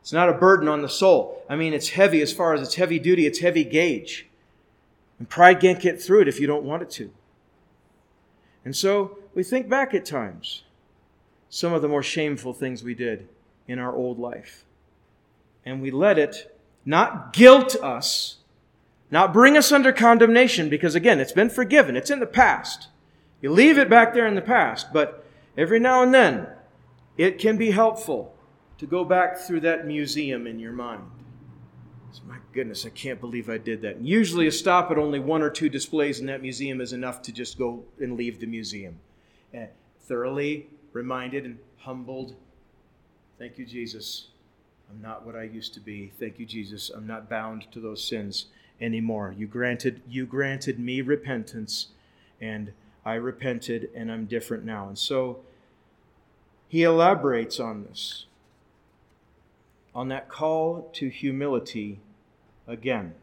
It's 0.00 0.12
not 0.12 0.28
a 0.28 0.32
burden 0.32 0.66
on 0.66 0.82
the 0.82 0.88
soul. 0.88 1.44
I 1.48 1.56
mean, 1.56 1.74
it's 1.74 1.90
heavy 1.90 2.22
as 2.22 2.32
far 2.32 2.54
as 2.54 2.62
it's 2.62 2.76
heavy 2.76 2.98
duty, 2.98 3.26
it's 3.26 3.40
heavy 3.40 3.64
gauge. 3.64 4.28
And 5.18 5.28
pride 5.28 5.60
can't 5.60 5.80
get 5.80 6.02
through 6.02 6.22
it 6.22 6.28
if 6.28 6.40
you 6.40 6.46
don't 6.46 6.64
want 6.64 6.82
it 6.82 6.90
to. 6.90 7.12
And 8.64 8.74
so 8.74 9.18
we 9.34 9.42
think 9.42 9.68
back 9.68 9.94
at 9.94 10.04
times 10.04 10.64
some 11.50 11.72
of 11.72 11.82
the 11.82 11.88
more 11.88 12.02
shameful 12.02 12.54
things 12.54 12.82
we 12.82 12.94
did 12.94 13.28
in 13.66 13.78
our 13.78 13.94
old 13.94 14.18
life. 14.18 14.64
And 15.66 15.82
we 15.82 15.90
let 15.90 16.18
it 16.18 16.56
not 16.86 17.32
guilt 17.32 17.76
us, 17.82 18.38
not 19.10 19.32
bring 19.32 19.56
us 19.56 19.70
under 19.70 19.92
condemnation, 19.92 20.70
because 20.70 20.94
again, 20.94 21.20
it's 21.20 21.32
been 21.32 21.50
forgiven, 21.50 21.96
it's 21.96 22.10
in 22.10 22.20
the 22.20 22.26
past. 22.26 22.88
You 23.42 23.50
leave 23.50 23.76
it 23.76 23.90
back 23.90 24.14
there 24.14 24.26
in 24.26 24.36
the 24.36 24.40
past, 24.40 24.92
but 24.92 25.26
every 25.58 25.80
now 25.80 26.02
and 26.02 26.14
then, 26.14 26.46
it 27.18 27.38
can 27.38 27.58
be 27.58 27.72
helpful 27.72 28.34
to 28.78 28.86
go 28.86 29.04
back 29.04 29.36
through 29.36 29.60
that 29.60 29.86
museum 29.86 30.46
in 30.46 30.58
your 30.58 30.72
mind. 30.72 31.02
So, 32.12 32.22
my 32.26 32.38
goodness, 32.52 32.86
I 32.86 32.90
can't 32.90 33.20
believe 33.20 33.50
I 33.50 33.58
did 33.58 33.82
that. 33.82 33.96
And 33.96 34.08
usually, 34.08 34.46
a 34.46 34.52
stop 34.52 34.90
at 34.90 34.98
only 34.98 35.20
one 35.20 35.42
or 35.42 35.50
two 35.50 35.68
displays 35.68 36.18
in 36.18 36.26
that 36.26 36.42
museum 36.42 36.80
is 36.80 36.92
enough 36.92 37.22
to 37.22 37.32
just 37.32 37.58
go 37.58 37.84
and 38.00 38.16
leave 38.16 38.40
the 38.40 38.46
museum. 38.46 38.98
Uh, 39.56 39.66
thoroughly 40.00 40.68
reminded 40.92 41.44
and 41.44 41.58
humbled. 41.78 42.34
Thank 43.38 43.58
you, 43.58 43.66
Jesus. 43.66 44.28
I'm 44.90 45.00
not 45.00 45.24
what 45.24 45.36
I 45.36 45.44
used 45.44 45.74
to 45.74 45.80
be. 45.80 46.12
Thank 46.18 46.38
you, 46.38 46.46
Jesus. 46.46 46.90
I'm 46.90 47.06
not 47.06 47.30
bound 47.30 47.70
to 47.72 47.80
those 47.80 48.02
sins 48.02 48.46
anymore. 48.80 49.34
You 49.36 49.46
granted 49.46 50.02
you 50.08 50.26
granted 50.26 50.78
me 50.78 51.00
repentance 51.00 51.88
and 52.40 52.72
I 53.04 53.14
repented 53.14 53.90
and 53.94 54.10
I'm 54.10 54.26
different 54.26 54.64
now. 54.64 54.88
And 54.88 54.98
so 54.98 55.40
he 56.68 56.82
elaborates 56.82 57.60
on 57.60 57.84
this. 57.84 58.26
On 59.94 60.08
that 60.08 60.28
call 60.28 60.88
to 60.94 61.08
humility 61.08 62.00
again. 62.66 63.14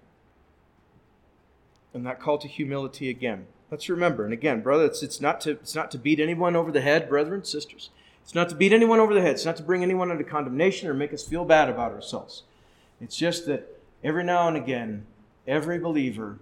And 1.93 2.05
that 2.05 2.19
call 2.19 2.37
to 2.39 2.47
humility 2.47 3.09
again. 3.09 3.47
Let's 3.69 3.89
remember, 3.89 4.23
and 4.23 4.33
again, 4.33 4.61
brother, 4.61 4.85
it's, 4.85 5.03
it's, 5.03 5.19
not 5.19 5.41
to, 5.41 5.51
it's 5.51 5.75
not 5.75 5.91
to 5.91 5.97
beat 5.97 6.21
anyone 6.21 6.55
over 6.55 6.71
the 6.71 6.81
head, 6.81 7.09
brethren, 7.09 7.43
sisters. 7.43 7.89
It's 8.23 8.33
not 8.33 8.49
to 8.49 8.55
beat 8.55 8.71
anyone 8.73 8.99
over 8.99 9.13
the 9.13 9.21
head. 9.21 9.31
It's 9.31 9.45
not 9.45 9.57
to 9.57 9.63
bring 9.63 9.83
anyone 9.83 10.09
under 10.09 10.23
condemnation 10.23 10.87
or 10.89 10.93
make 10.93 11.13
us 11.13 11.23
feel 11.23 11.45
bad 11.45 11.69
about 11.69 11.91
ourselves. 11.91 12.43
It's 13.01 13.15
just 13.15 13.45
that 13.45 13.79
every 14.03 14.23
now 14.23 14.47
and 14.47 14.57
again, 14.57 15.05
every 15.45 15.79
believer 15.79 16.39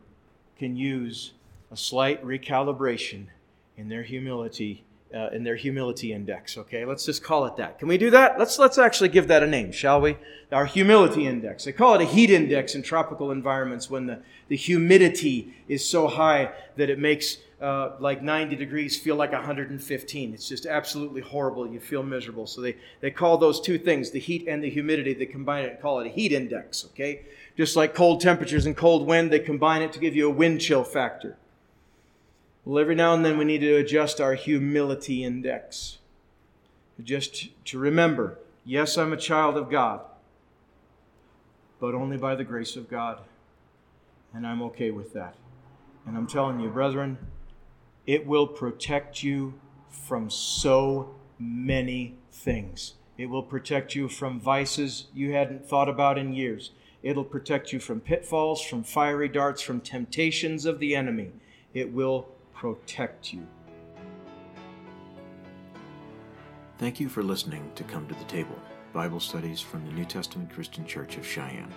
can 0.58 0.76
use 0.76 1.34
a 1.72 1.78
slight 1.78 2.24
recalibration 2.24 3.28
in 3.76 3.90
their 3.90 4.04
humility 4.04 4.85
uh, 5.14 5.30
in 5.30 5.44
their 5.44 5.56
humility 5.56 6.14
index. 6.14 6.58
Okay, 6.58 6.86
let's 6.86 7.06
just 7.06 7.24
call 7.24 7.46
it 7.46 7.56
that. 7.58 7.80
Can 7.80 7.88
we 7.88 7.98
do 7.98 8.10
that? 8.10 8.40
Let's 8.40 8.58
let's 8.60 8.78
actually 8.78 9.10
give 9.10 9.28
that 9.28 9.44
a 9.44 9.48
name, 9.48 9.72
shall 9.72 10.02
we? 10.02 10.18
Our 10.52 10.66
humility 10.66 11.28
index. 11.28 11.66
They 11.66 11.72
call 11.72 11.96
it 11.96 12.02
a 12.02 12.06
heat 12.06 12.30
index 12.30 12.76
in 12.76 12.82
tropical 12.82 13.32
environments 13.32 13.90
when 13.90 14.08
the, 14.08 14.22
the 14.48 14.56
humidity 14.56 15.54
is 15.68 15.88
so 15.88 16.08
high 16.08 16.52
that 16.78 16.90
it 16.90 17.00
makes 17.00 17.38
uh, 17.62 17.96
like 18.00 18.22
90 18.22 18.56
degrees 18.56 19.00
feel 19.00 19.16
like 19.16 19.32
115. 19.32 20.34
It's 20.34 20.50
just 20.50 20.66
absolutely 20.66 21.22
horrible. 21.22 21.68
You 21.68 21.80
feel 21.80 22.04
miserable. 22.04 22.48
So 22.48 22.62
they, 22.62 22.76
they 23.02 23.12
call 23.12 23.38
those 23.38 23.62
two 23.62 23.78
things, 23.78 24.12
the 24.12 24.20
heat 24.20 24.46
and 24.48 24.64
the 24.64 24.70
humidity, 24.70 25.14
they 25.14 25.26
combine 25.26 25.66
it 25.66 25.72
and 25.72 25.82
call 25.82 26.00
it 26.00 26.08
a 26.08 26.10
heat 26.10 26.32
index. 26.32 26.86
Okay, 26.92 27.22
just 27.58 27.76
like 27.76 27.96
cold 27.96 28.22
temperatures 28.22 28.66
and 28.66 28.76
cold 28.76 29.08
wind, 29.08 29.32
they 29.32 29.40
combine 29.40 29.82
it 29.82 29.94
to 29.94 30.00
give 30.00 30.16
you 30.16 30.28
a 30.28 30.34
wind 30.34 30.62
chill 30.62 30.84
factor. 30.84 31.38
Well, 32.66 32.80
every 32.80 32.96
now 32.96 33.14
and 33.14 33.24
then 33.24 33.38
we 33.38 33.46
need 33.46 33.60
to 33.60 33.76
adjust 33.76 34.20
our 34.20 34.34
humility 34.34 35.24
index. 35.24 36.00
Just 37.02 37.50
to 37.66 37.78
remember 37.78 38.40
yes, 38.66 38.98
I'm 38.98 39.14
a 39.14 39.18
child 39.18 39.56
of 39.56 39.70
God, 39.70 40.02
but 41.80 41.94
only 41.94 42.18
by 42.18 42.34
the 42.34 42.44
grace 42.44 42.76
of 42.76 42.90
God. 42.90 43.20
And 44.34 44.48
I'm 44.48 44.64
okay 44.64 44.90
with 44.90 45.14
that. 45.14 45.36
And 46.08 46.18
I'm 46.18 46.26
telling 46.26 46.60
you, 46.60 46.70
brethren, 46.70 47.20
it 48.08 48.26
will 48.26 48.48
protect 48.48 49.22
you 49.22 49.54
from 49.90 50.32
so 50.32 51.16
many 51.40 52.16
things. 52.32 52.96
It 53.18 53.28
will 53.28 53.44
protect 53.44 53.94
you 53.96 54.10
from 54.10 54.40
vices 54.40 55.06
you 55.14 55.34
hadn't 55.34 55.70
thought 55.70 55.88
about 55.88 56.18
in 56.18 56.34
years. 56.34 56.72
It'll 57.04 57.24
protect 57.24 57.72
you 57.72 57.80
from 57.80 58.02
pitfalls, 58.02 58.62
from 58.62 58.84
fiery 58.84 59.30
darts, 59.30 59.62
from 59.62 59.80
temptations 59.80 60.66
of 60.66 60.80
the 60.80 60.96
enemy. 60.96 61.32
It 61.74 61.94
will 61.94 62.28
protect 62.56 63.34
you. 63.34 63.46
Thank 66.78 67.00
you 67.00 67.10
for 67.10 67.22
listening 67.22 67.70
to 67.76 67.84
Come 67.84 68.08
to 68.08 68.16
the 68.16 68.24
Table 68.24 68.58
Bible 68.94 69.20
studies 69.20 69.60
from 69.60 69.86
the 69.86 69.92
New 69.92 70.06
Testament 70.06 70.54
Christian 70.54 70.86
Church 70.86 71.18
of 71.18 71.28
Cheyenne. 71.28 71.74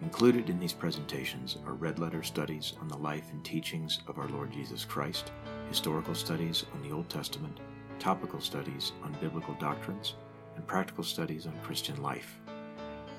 Included 0.00 0.48
in 0.48 0.58
these 0.58 0.72
presentations 0.72 1.58
are 1.66 1.74
red 1.74 1.98
letter 1.98 2.22
studies 2.22 2.72
on 2.80 2.88
the 2.88 2.96
life 2.96 3.30
and 3.30 3.44
teachings 3.44 4.00
of 4.08 4.18
our 4.18 4.28
Lord 4.28 4.50
Jesus 4.50 4.86
Christ, 4.86 5.32
historical 5.68 6.14
studies 6.14 6.64
on 6.72 6.80
the 6.80 6.94
Old 6.94 7.10
Testament, 7.10 7.60
topical 7.98 8.40
studies 8.40 8.92
on 9.02 9.14
biblical 9.20 9.54
doctrines, 9.60 10.14
and 10.56 10.66
practical 10.66 11.04
studies 11.04 11.46
on 11.46 11.52
Christian 11.62 12.02
life. 12.02 12.38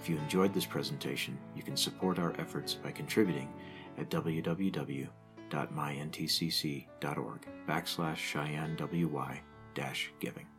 If 0.02 0.10
you 0.10 0.18
enjoyed 0.18 0.52
this 0.52 0.66
presentation, 0.66 1.38
you 1.56 1.62
can 1.62 1.78
support 1.78 2.18
our 2.18 2.34
efforts 2.40 2.74
by 2.74 2.92
contributing 2.92 3.54
at 4.00 4.10
www 4.10 5.08
www.myntcc.org 5.52 7.48
backslash 7.68 8.18
Cheyenne 8.18 8.78
WY 8.78 9.42
dash 9.74 10.12
giving. 10.20 10.51